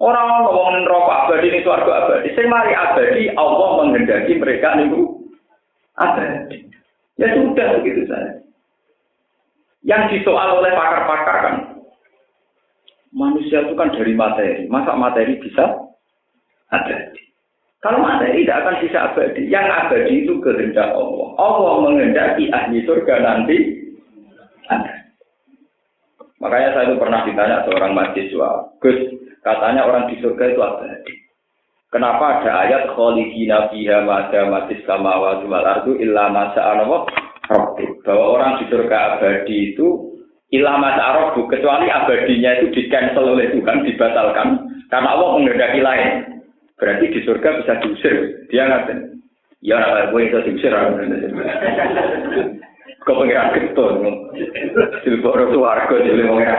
[0.00, 2.32] Orang ngomong rokok abadi ini suarga abadi.
[2.32, 5.23] Sing mari abadi, Allah menghendaki mereka niku
[5.98, 6.58] abadi.
[7.14, 8.42] Ya sudah begitu saja.
[9.84, 11.56] Yang disoal oleh pakar-pakar kan,
[13.12, 14.64] manusia itu kan dari materi.
[14.66, 15.92] Masa materi bisa
[16.72, 17.20] abadi?
[17.84, 19.42] Kalau materi tidak akan bisa abadi.
[19.46, 21.28] Yang abadi itu kehendak Allah.
[21.36, 23.56] Allah menghendaki ahli surga nanti
[24.72, 24.94] ada.
[26.40, 28.98] Makanya saya itu pernah ditanya seorang mahasiswa, Gus,
[29.44, 31.12] Katanya orang di surga itu abadi.
[31.94, 37.06] Kenapa ada ayat khalidina fiha mada matis samawati wal ardu illa masa Allah
[38.02, 40.18] bahwa orang di surga abadi itu
[40.50, 44.48] illa masa arabu kecuali abadinya itu di cancel oleh Tuhan dibatalkan
[44.90, 46.42] karena Allah menghendaki lain.
[46.82, 48.42] Berarti di surga bisa diusir.
[48.50, 49.22] Dia ngatain.
[49.62, 50.74] Ya, gue itu diusir.
[53.06, 54.02] Kau pengiran ketun.
[55.06, 56.58] Silbok rotu warga, jadi pengiran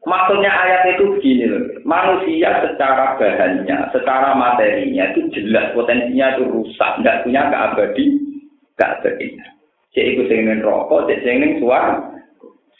[0.00, 7.04] Maksudnya ayat itu begini loh, manusia secara bahannya, secara materinya itu jelas potensinya itu rusak,
[7.04, 8.16] nggak punya keabadi,
[8.80, 9.44] keabadian.
[9.92, 12.16] Cek itu sing rokok, cek sing suar.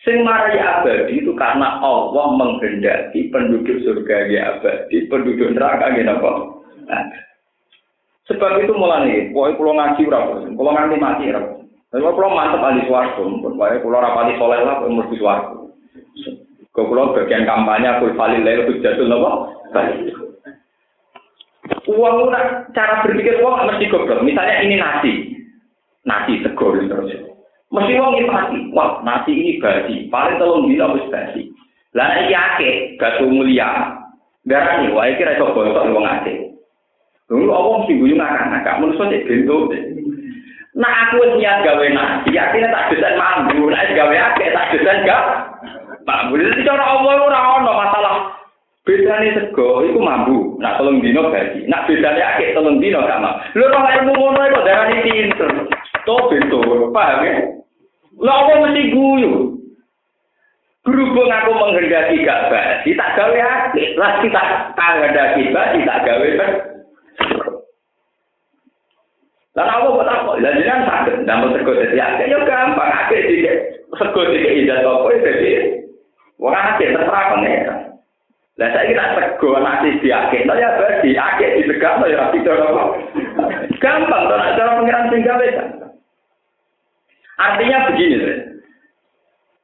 [0.00, 6.32] Sing marai abadi itu karena Allah menghendaki penduduk surga ya abadi, penduduk neraka ya apa?
[8.32, 11.52] Sebab itu mulai, pokoknya pulau ngaji berapa, pulau nganti mati berapa.
[11.90, 15.60] Tapi pulau mantep ahli suarga, pokoknya pulau rapati soleh lah, pulau mesti suarga.
[16.88, 19.52] Kalau bagian kampanye full valid lalu jatuh nopo.
[21.90, 22.30] Uang
[22.72, 24.24] cara berpikir uang mesti goblok.
[24.24, 25.12] Misalnya ini nasi,
[26.06, 27.12] nasi segor terus.
[27.70, 28.58] Mesti uang ini mati.
[28.74, 30.06] Wah nasi ini basi.
[30.10, 31.50] Paling tolong bila harus basi.
[31.94, 33.96] Lah iki akeh batu mulia.
[34.46, 36.50] Darani wah iki ra iso bosok wong akeh.
[37.30, 39.62] Dulu apa mesti guyu ngakak-ngakak menurut saya bentuk.
[40.70, 45.22] Nah aku niat gawe nasi, akhirnya tak desain mambu, nah gawe akeh tak desain gak
[46.30, 48.14] Budi itu cara Allah ora ono masalah.
[48.80, 51.68] Bedane sego iku mambu, nak telung dino gaji.
[51.68, 53.36] Nak bedane akeh telung dino gak mau.
[53.52, 55.50] Lho kok ilmu ngono iku darani pinter.
[56.08, 57.34] To betul, paham ya?
[58.24, 59.32] Lah apa mesti guyu?
[60.80, 64.00] Berhubung aku menghendaki gak basi, tak gawe akeh.
[64.00, 64.42] Lah kita
[64.80, 66.52] menghendaki basi, tak gawe kan.
[69.60, 70.36] Lah apa kok tak kok?
[70.40, 73.52] Lah jenengan saged ndamel sego dadi akeh ya gampang akeh iki.
[73.92, 75.80] Sego iki ijazah apa dadi
[76.40, 77.80] Wong akeh terserah pengeran.
[78.56, 82.82] Lah saya kira sego nasi diakeh, ya berarti akeh di tegak ya rapi apa.
[83.80, 85.48] Gampang to nek cara pengeran sing gawe
[87.40, 88.36] Artinya begini,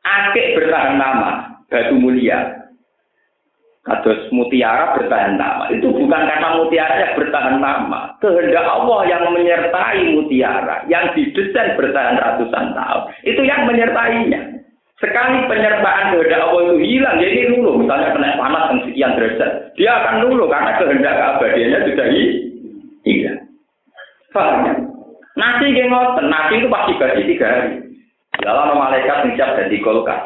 [0.01, 2.64] akeh bertahan nama, batu mulia.
[3.87, 5.70] Kados mutiara bertahan nama.
[5.70, 8.18] Itu bukan karena mutiara yang bertahan nama.
[8.18, 10.83] Kehendak Allah yang menyertai mutiara.
[10.91, 13.03] Yang didesain bertahan ratusan tahun.
[13.22, 14.56] Itu yang menyertainya.
[14.97, 17.84] Sekali penyertaan kehendak Allah itu hilang, jadi lulu.
[17.84, 22.07] Misalnya kena panas yang sekian derajat, dia akan lulu karena kehendak keabadiannya sudah
[23.05, 23.40] hilang.
[24.32, 24.74] Paham ya?
[25.36, 27.72] Nasi gengot, nasi itu pasti bagi tiga hari.
[28.40, 30.20] Dalam malaikat siap jadi kulkas.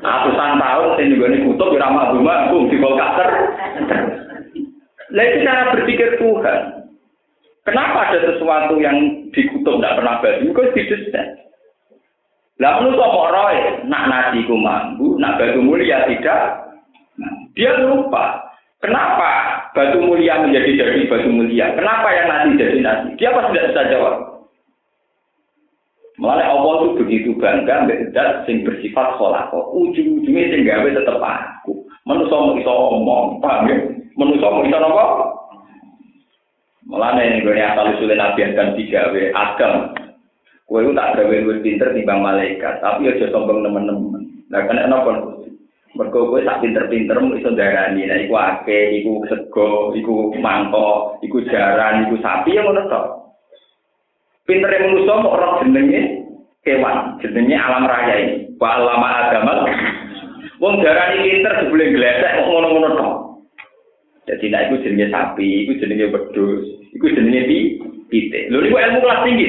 [0.00, 3.28] Ratusan tahun, saya juga ini kutub, ramah rumah, di kulkas ter.
[5.12, 6.60] Lalu cara berpikir Tuhan.
[7.68, 10.48] Kenapa ada sesuatu yang dikutub tidak pernah bagi?
[10.48, 11.41] Because didesain.
[12.62, 13.56] Lah menurut kok roy,
[13.90, 16.62] nak nasi ku mampu, nak batu mulia tidak.
[17.18, 18.52] Nah, dia lupa
[18.82, 19.30] Kenapa
[19.78, 21.70] batu mulia menjadi jadi batu mulia?
[21.78, 23.08] Kenapa yang nanti jadi nanti?
[23.14, 24.14] Dia pasti tidak bisa jawab.
[26.18, 28.10] Malah Allah itu begitu bangga mbek
[28.42, 29.70] sing bersifat kholako.
[29.78, 31.86] Ujung-ujungnya sing gawe tetep aku.
[32.02, 33.78] Manusa mau iso omong, paham ya?
[34.18, 35.04] Manusa mau iso apa?
[36.90, 39.94] Malah nih gue asal usulin nabi dan digawe agam.
[40.72, 44.24] Kue tak gawe gue pinter timbang malaikat, tapi aja sombong temen-temen.
[44.48, 45.36] Nah, kena apa?
[45.92, 51.44] Mergo kowe sak pinter-pinter mu iso darani, nek iku ake, iku sego, iku mangkok, iku
[51.52, 53.06] jaran, iku sapi yang ngono tok.
[54.48, 56.00] Pintere manusa kok ora jenenge
[56.64, 58.56] kewan, jenenge alam raya ini.
[58.56, 59.68] Wa alama adamal.
[60.56, 63.08] Wong darani pinter jebule glesek kok ngono-ngono.
[64.24, 67.56] Jadi nek iku jenenge sapi, iku jenenge wedhus, iku jenenge pi
[68.12, 68.52] pitik.
[68.52, 69.48] Lho niku ilmu kelas tinggi.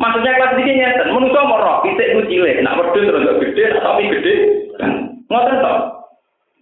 [0.00, 4.04] Maksudnya kelas tinggi nyata, manusa mau roh, pitik ku cilik, nak wedhus terus gede, sapi
[4.08, 4.34] gede.
[5.28, 5.74] Ngoten to.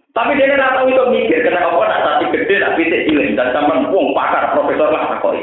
[0.09, 3.55] Tapi dia nggak tahu itu mikir karena apa nak tadi gede nak pitik cilik dan
[3.55, 5.39] zaman wong pakar profesor lah takoi.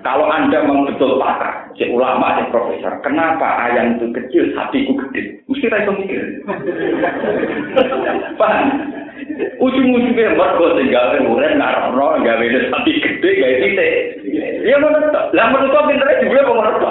[0.00, 4.96] Kalau anda memang betul pakar, si ulama, si profesor, kenapa ayam itu kecil, sapi itu
[4.96, 5.22] gede?
[5.44, 6.22] Mesti kita mikir.
[8.40, 8.66] Paham?
[9.58, 13.92] Ujung-ujungnya mergo tinggal urip ngarepno gawe sapi gede gawe pitik.
[14.64, 15.20] Ya ngono to.
[15.36, 16.90] Lah menurut pintere juga kok ngono.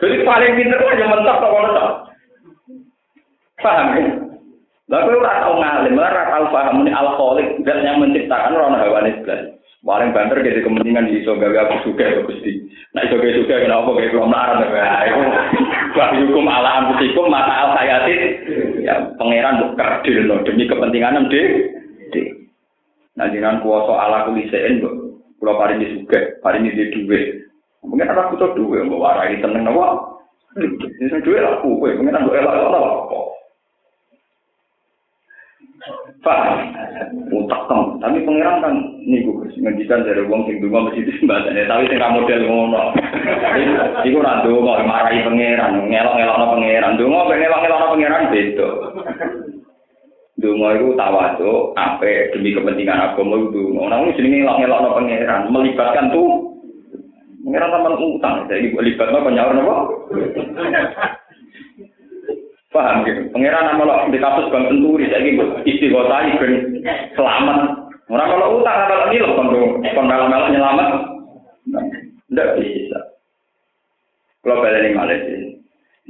[0.00, 1.86] Jadi paling pinter aja mentok kok ngono to.
[3.60, 4.04] Paham ya?
[4.90, 9.59] Lalu ora tau ngalim, ora tau paham ini alkoholik dan yang menciptakan rono hawane sebelah.
[9.80, 12.68] Paling banter jadi kepentingan di iso gawe aku suka ya Gusti.
[12.92, 15.08] Nah iso gawe suka kenapa gawe belum larang ya.
[15.08, 15.20] Iku
[15.96, 18.20] bab hukum ala anfusikum mata al hayatin
[18.84, 21.42] ya pangeran mbok kerdil no demi kepentingan em de.
[23.16, 24.94] Nah jenengan kuasa ala kulisein mbok
[25.40, 27.20] kula paringi suka, paringi di duwe.
[27.80, 30.20] Mungkin ada butuh duwe mbok warai seneng napa?
[30.60, 31.08] Ini
[31.40, 33.29] lah kuwe, mungkin mbok elak apa.
[36.20, 36.40] Pak,
[37.32, 37.96] utak kan.
[37.96, 38.74] Tapi pangeran kan
[39.08, 42.82] niku ngendikan dari wong sing donga mesti disembadane, tapi sing model ngono.
[44.04, 47.00] Iku ora donga marahi pangeran, ngelok-ngelokno pangeran.
[47.00, 48.68] Donga ben ngelok-ngelokno pangeran beda.
[50.44, 53.80] Donga iku tawadhu, ape demi kepentingan agama itu.
[53.80, 56.28] Ora ngono jenenge ngelok-ngelokno pangeran, melibatkan tuh
[57.48, 59.76] pangeran sampean utang, jadi melibatno penyaur napa?
[62.80, 63.20] Paham gitu.
[63.36, 66.52] Pengiran nama lo di kasus Bang Senturi saya gitu istighosah ben
[67.12, 67.58] selamat.
[68.08, 69.52] Orang kalau utang kalau ngilang kon
[69.92, 70.88] kon malam-malam nyelamat.
[72.32, 72.98] Tidak bisa.
[74.40, 75.60] Kalau balik Malaysia.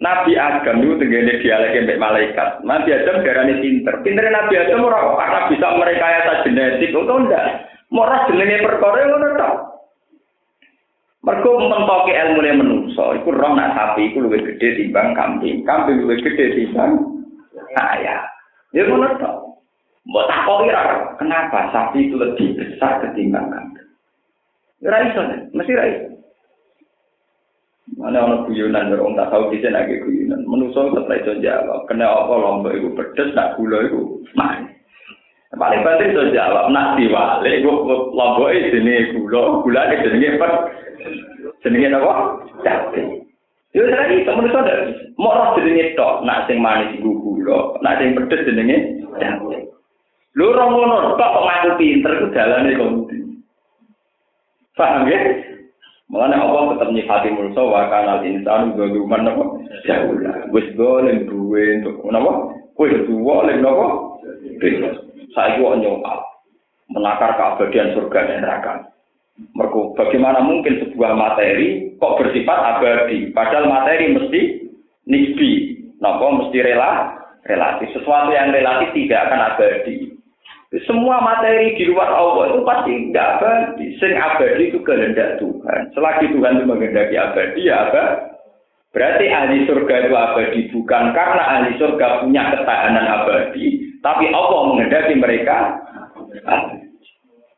[0.01, 2.63] Nabi Adam itu tenggene dialek mbek malaikat.
[2.65, 3.95] Nabi Adam darane pinter.
[4.01, 7.69] Pintere Nabi Adam ora karena bisa merekayasa genetik atau ndak.
[7.91, 9.55] Mora jenenge perkara ngono tok.
[11.31, 15.63] Mergo mentoke ilmu ne menungso, iku roh nak sapi iku luwih gedhe timbang kambing.
[15.63, 16.99] Kambing luwih gedhe timbang
[17.79, 18.27] ayam.
[18.75, 19.31] Ya ngono to.
[20.11, 23.87] Mbok takoki ra, kenapa sapi itu lebih besar ketimbang kambing?
[24.83, 25.23] Ya ra iso,
[25.55, 26.19] mesti ra iso.
[27.95, 30.43] Mana ono guyonan orang tak tahu bisa lagi guyonan.
[30.51, 31.87] Menungso tetap iso jawab.
[31.87, 34.75] Kena apa lombok itu pedes, nak gula itu manis.
[35.55, 37.51] Paling penting itu jawab, nak diwale,
[38.19, 40.90] lombok itu jenis gula, gula itu jenis pedes.
[41.65, 42.13] Jenenge apa?
[42.65, 43.01] Cabe.
[43.71, 44.79] Yo saiki temen iso ndak
[45.15, 48.77] mau roh jenenge tok, nak sing manis iku gula, nak sing pedes jenenge
[49.21, 49.71] cabe.
[50.35, 52.91] Lho ora ngono, kok kok ngaku pinter ku dalane kok.
[54.79, 55.21] Paham ya?
[56.11, 59.45] Mulane Allah tetap nyifati mulsa wa kanal insan zaluman apa?
[59.87, 60.17] Jauh.
[60.51, 62.57] Wis golem duwe untuk napa?
[62.75, 64.19] Wis duwe oleh napa?
[65.37, 66.19] Saiki kok nyokal.
[66.91, 68.73] Menakar keabadian surga dan neraka.
[69.57, 74.41] Mergo bagaimana mungkin sebuah materi kok bersifat abadi, padahal materi mesti
[75.05, 75.51] nisbi,
[76.01, 77.93] nopo mesti rela relatif.
[77.93, 79.95] Sesuatu yang relatif tidak akan abadi.
[80.87, 83.87] Semua materi di luar Allah itu pasti tidak abadi.
[83.99, 85.81] Sing abadi itu kehendak Tuhan.
[85.99, 88.31] Selagi Tuhan itu menghendaki abadi, ya abadi.
[88.91, 95.15] Berarti ahli surga itu abadi bukan karena ahli surga punya ketahanan abadi, tapi Allah menghendaki
[95.15, 95.79] mereka
[96.47, 96.80] abadi.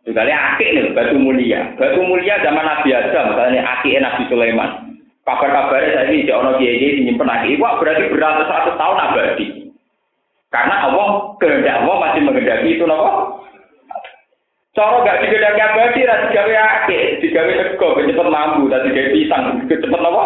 [0.02, 1.78] Juga ini akik nih, batu mulia.
[1.78, 4.70] Batu mulia zaman Nabi Adam, misalnya akik Nabi Sulaiman.
[5.22, 7.62] Kabar-kabarnya saya ini, Jono Kiai Kiai nyimpen akik.
[7.62, 9.46] Wah berarti beratus satu tahun abadi.
[10.50, 13.40] Karena Allah kehendak Allah masih menghendaki itu nopo.
[14.72, 19.86] Cara gak digedaki abadi, rasa digawe akik, digawe sego, cepet mambu, dan digawe pisang, cepet
[19.86, 20.24] nopo.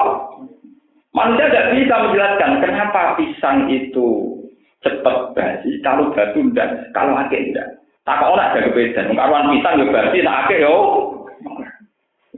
[1.12, 4.40] Manusia tidak bisa menjelaskan kenapa pisang itu
[4.80, 7.68] cepat basi, kalau batu tidak, kalau akik tidak.
[8.06, 9.18] Tak kok ada kebedan.
[9.18, 10.74] Karuan pisang yo berarti nak akeh yo.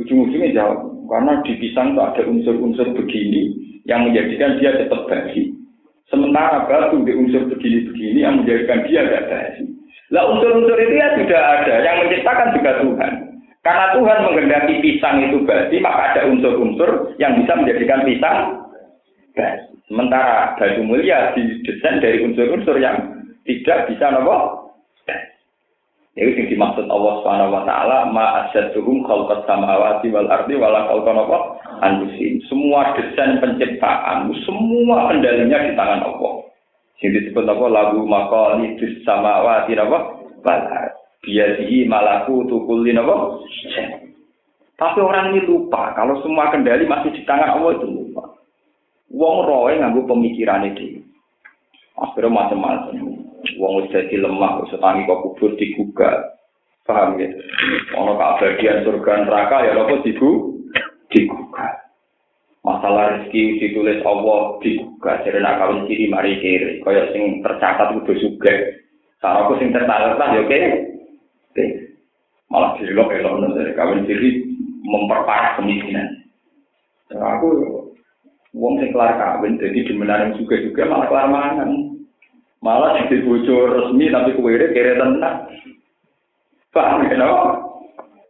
[0.00, 3.50] Ujung-ujungnya jawab, karena di pisang itu ada unsur-unsur begini
[3.84, 5.52] yang menjadikan dia cepat basi.
[6.08, 9.66] Sementara batu di unsur begini-begini yang menjadikan dia tidak basi.
[10.14, 13.12] Lah unsur-unsur itu ya sudah ada, yang menciptakan juga Tuhan.
[13.60, 18.38] Karena Tuhan menghendaki pisang itu basi, maka ada unsur-unsur yang bisa menjadikan pisang
[19.36, 19.68] basi.
[19.90, 24.68] Sementara baju mulia didesain dari unsur-unsur yang tidak bisa nopo.
[26.16, 31.10] Itu yang dimaksud Allah Subhanahu wa taala ma asyadduhum khalqas samawati wal ardi wala khalqa
[31.14, 31.38] napa
[31.84, 32.42] anfusin.
[32.48, 36.34] Semua desain penciptaan, semua kendalinya di tangan Allah.
[36.98, 39.98] Sing disebut apa lagu maqali dis samawati napa
[40.42, 41.78] wal ardi.
[41.86, 43.38] malaku tukulli napa.
[44.78, 48.38] Tapi orang ini lupa kalau semua kendali masih di tangan Allah itu lupa.
[49.10, 51.02] Wong roe nganggo pemikiran itu.
[51.98, 53.26] Akhirnya macam-macam.
[53.58, 56.34] wong wis dadi lemah wis tangi kok kubur digugah
[56.86, 57.30] paham ya?
[57.94, 60.58] Ono keabadian surga neraka ya apa digu?
[61.08, 61.88] Digugah
[62.66, 66.82] masalah rezeki ditulis Allah digugah jadi nak kawin ciri mari kiri.
[66.82, 68.54] Kaya sing tercatat kudu suge
[69.22, 70.60] cara aku sing tercatat ya oke.
[72.48, 74.44] Malah dilok elok dari kawin ciri
[74.84, 76.08] memperparah kemiskinan.
[77.08, 77.87] Aku
[78.58, 81.70] wong sing kelar kawin jadi dimenaring juga juga malah kelar mangan
[82.58, 85.46] Malah yang dibujuk resmi tapi kue kere tenang.
[86.74, 87.30] Paham ya, no?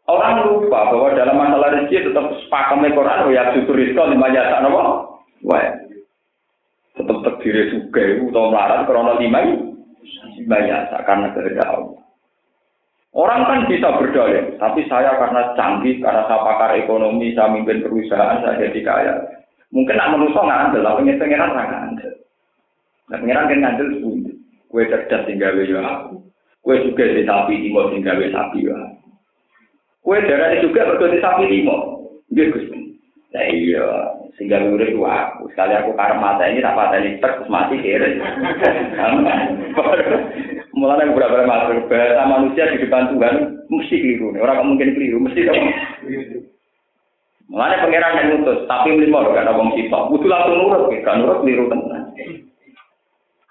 [0.08, 4.72] Orang lupa bahwa dalam masalah rezeki tetap sepakamnya Quran, ya justru itu lima jasa, no?
[5.44, 5.64] Wah,
[6.96, 9.38] tetap terdiri juga atau melarat, karena lima
[10.40, 12.00] lima jasa, karena kehendak Allah.
[13.12, 18.44] Orang kan bisa berdalih, tapi saya karena canggih, karena saya pakar ekonomi, saya mimpin perusahaan,
[18.44, 19.14] saya jadi kaya.
[19.68, 22.12] Mungkin nak menusuk nggak andel, tapi pengen nggak andel.
[23.08, 24.34] Nah, pengiran kan ngandel sepuluh.
[24.68, 26.20] Kue cerdas tinggal ya aku.
[26.60, 28.76] Kue juga di sapi limo tinggal sapi ya.
[30.04, 32.04] Kue darah juga berdua di sapi limo.
[32.28, 33.00] Dia gusti.
[33.28, 33.84] Nah iya,
[34.36, 35.52] sehingga urip itu aku.
[35.52, 38.08] Sekali aku karma ini tak ini terus mati kira.
[40.76, 44.36] Mulai beberapa masuk bahasa manusia di depan Tuhan mesti keliru.
[44.38, 45.64] Orang mungkin keliru, mesti dong.
[47.48, 50.12] Mulai pangeran yang ngutus, tapi lima gak ada wong sitok.
[50.12, 52.12] Butuh langsung nurut, gak nurut keliru tenan.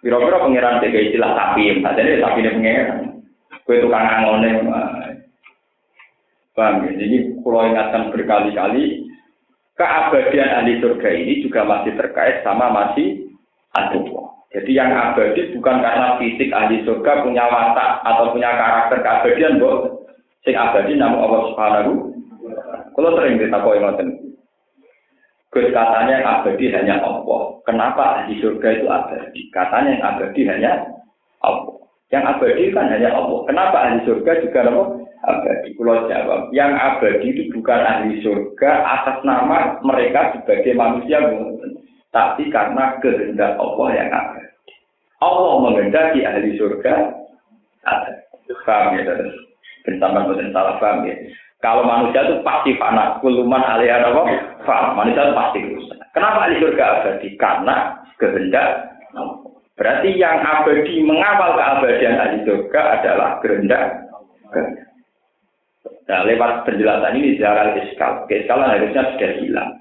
[0.06, 1.82] Kira-kira pangeran jaga istilah sapi, ini
[2.22, 3.00] sapi ini pangeran.
[3.66, 4.50] Kue tukang angone.
[6.54, 6.92] Paham ya?
[6.98, 9.06] Jadi kalau ingatkan berkali-kali,
[9.78, 13.30] keabadian ahli surga ini juga masih terkait sama masih
[13.78, 14.34] aduh.
[14.50, 20.08] Jadi yang abadi bukan karena fisik ahli surga punya watak atau punya karakter keabadian, boh.
[20.42, 22.17] Sing abadi namun Allah Subhanahu.
[22.98, 24.10] Kalau sering kita kau ingatkan,
[25.54, 27.62] Gus katanya yang abadi hanya Allah.
[27.64, 29.42] Kenapa di surga itu abadi?
[29.54, 30.72] Katanya yang abadi hanya
[31.46, 31.78] Allah.
[32.12, 33.40] Yang abadi kan hanya Allah.
[33.48, 34.84] Kenapa ahli surga juga apa?
[35.30, 35.70] Abadi.
[35.78, 41.22] Pulau jawab, yang abadi itu bukan ahli surga atas nama mereka sebagai manusia,
[42.12, 44.52] tapi karena kehendak Allah yang abadi.
[45.22, 47.14] Allah menghendaki ahli surga.
[48.68, 49.16] Paham ya,
[49.88, 51.16] bersama dengan salah paham ya.
[51.58, 54.22] Kalau manusia itu pasti fana, kuluman alih apa?
[54.62, 54.94] Fana.
[54.94, 55.98] Manusia itu pasti rusak.
[56.14, 57.28] Kenapa ahli surga abadi?
[57.38, 57.76] Karena
[58.22, 58.70] kehendak.
[59.78, 63.86] Berarti yang abadi mengawal keabadian ahli surga adalah kehendak.
[66.08, 69.72] Nah, lewat penjelasan ini secara fiskal, keskalan harusnya sudah hilang.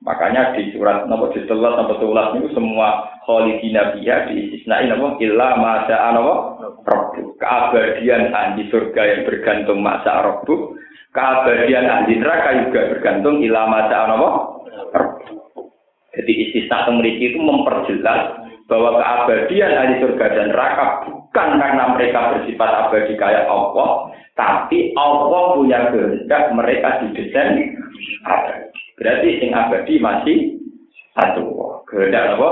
[0.00, 5.96] Makanya di surat nomor ditelat nomor tulas itu semua kholidina biha diistisnai nama illa masa
[6.08, 6.56] anawa
[6.88, 7.36] robbu.
[7.36, 10.79] Keabadian ahli surga yang bergantung masa robbu
[11.14, 14.28] keabadian ahli neraka juga bergantung ilama apa?
[16.10, 22.70] Jadi istisna memiliki itu memperjelas bahwa keabadian ahli surga dan neraka bukan karena mereka bersifat
[22.86, 27.78] abadi kayak Allah, tapi Allah punya kehendak mereka didesain
[28.26, 28.70] abadi.
[28.98, 30.36] Berarti sing abadi masih
[31.14, 31.46] satu
[31.90, 32.50] kehendak apa?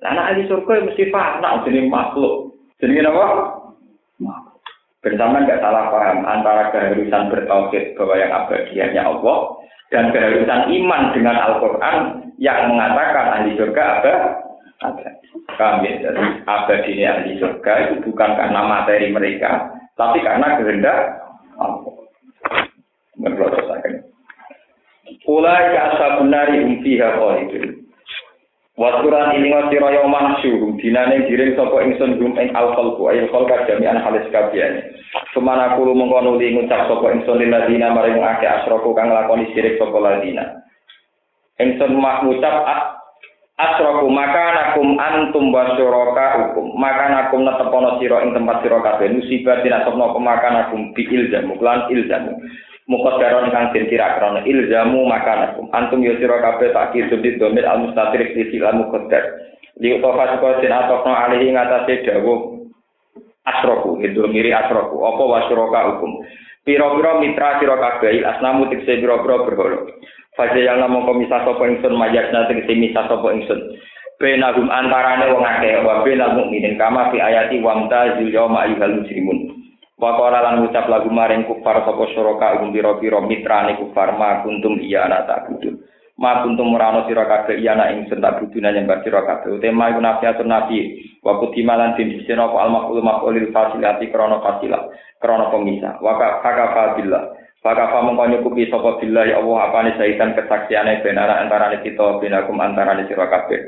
[0.00, 2.52] Karena ahli surga mesti fana jenis makhluk.
[2.80, 3.55] Jenis apa?
[5.06, 9.54] Bersama nggak salah paham antara keharusan bertauhid bahwa yang abadi hanya Allah
[9.94, 11.96] dan keharusan iman dengan Al-Quran
[12.42, 14.14] yang mengatakan ahli surga ada.
[15.54, 16.10] Kami ya?
[16.10, 20.98] Jadi abadi ini ahli surga itu bukan karena materi mereka, tapi karena kehendak
[21.54, 21.94] Allah.
[23.46, 24.02] Saya.
[25.30, 27.14] Ulai ka ashabun nari hum fiha
[28.76, 34.04] Wasuran ini ngasira yang mahsyur, dinane diring sapa ingsun gum ing al-khalqu ayil khalqa jami'an
[34.04, 34.84] halis kabiyane.
[35.32, 39.76] Semana kulo mengko nuli ngucap sapa ingsun lil ladina maring akeh asroku kang lakoni sirik
[39.76, 40.64] sapa ladina.
[41.60, 42.64] Ingsun mak ngucap
[43.56, 49.12] asroku maka nakum antum wasyuraka hukum maka nakum netepono sira ing tempat sira kabeh.
[49.12, 52.32] Musibah dinasopno pemakanan bi ilzamu lan ilzamu.
[52.86, 55.66] Muqaddaron kang den kira krana ilzamu makanakum.
[55.74, 59.26] Antum yo sira kabeh tak kisudi domir al mustatir sisi al muqaddar
[59.80, 62.56] li utawa saka den atokno alihi ngatasé dawuh
[63.46, 66.20] asroku itu miri asroku apa wasroka hukum
[66.66, 69.86] piro-piro mitra asnamu tikse piro-piro berhala
[70.36, 73.80] yang namung komisa sapa ingsun majasna tegese misa sapa ingsun.
[74.16, 79.56] Benagum antarane wong akeh wa benal mukminin kama fi ayati wamta zil yauma ayyuhal muslimun.
[79.96, 85.08] Wa lan ucap lagu maring kufar sapa syuraka um pira-pira mitrane kufar ma kuntum iya
[85.08, 85.80] ana ta'budun.
[86.16, 89.60] Ma kuntum murano sira kabeh iya ana ingsun ta'buduna nyembah sira kabeh.
[89.60, 94.88] Utema iku nafiatun nabi wa kutimalan din disena apa al maqul maqulil fasilati krana fasilah
[95.20, 96.00] krana pemisah.
[96.00, 97.36] Wa ka billah.
[97.66, 102.22] Maka kamu kau nyukupi sopo bila ya Allah apa nih sahitan kesaksiannya benara antara kita
[102.22, 103.58] binakum antara sira kabeh.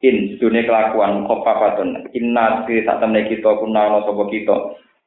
[0.00, 4.56] In dunia kelakuan khofafatun inna fi temen kita kuna no sopo kita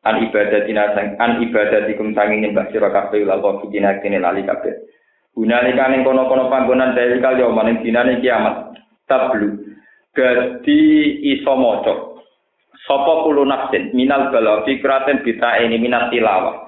[0.06, 4.94] an ibadatina sang an ibadatikum sanging nyembah sira kabeh lal dina kene lali kabeh.
[5.36, 8.80] Gunalika ning kono-kono panggonan dari kali yo maning dinane kiamat.
[9.06, 9.52] Tablu.
[10.16, 10.80] Gadi
[11.36, 11.94] iso maca.
[12.88, 16.66] Sapa kulo nafsin minal bala fikraten bita ini minat tilawah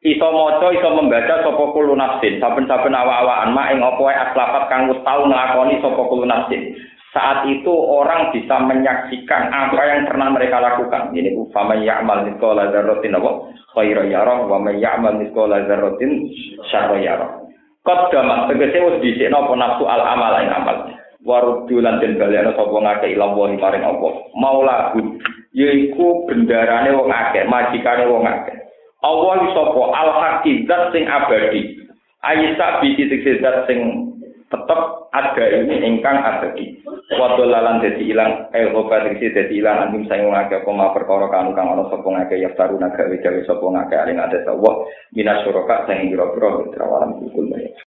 [0.00, 5.00] iso maca iso membaca sapa kulo nafsin saben-saben awak-awakan mak ing apa aslafat kang wis
[5.04, 6.72] tau nglakoni sapa kulo nafsin
[7.12, 11.10] saat itu orang bisa menyaksikan apa yang pernah mereka lakukan.
[11.10, 16.30] Ini fama ya'mal mithqala dzarratin apa khairan yarah wa man ya'mal mithqala dzarratin
[16.70, 17.49] syarra yarah.
[17.80, 20.76] Qaddamat tegese wis dhisikno apa nafsu al amal ing amal.
[21.24, 24.08] Waruddu lan den balekno sapa ngake ila wa maring apa.
[24.36, 25.20] Maulaku
[25.56, 28.56] yaiku bendarane wong akeh, majikane wong akeh.
[29.00, 31.80] Allah sapa al hakikat sing abadi
[32.20, 34.09] ayisa bi titik zat sing
[34.50, 34.80] tetep
[35.14, 36.82] ada ini ingkang abadi
[37.14, 41.54] wa dolalan dadi ilang eh obat iki dadi ilang anjing sing ngake koma perkara kanu
[41.54, 44.74] kang ana sapa ngake ya taruna gawe gawe sapa ngake aling ada Allah
[45.14, 47.46] minas suraka sing pira-pira trawalan kul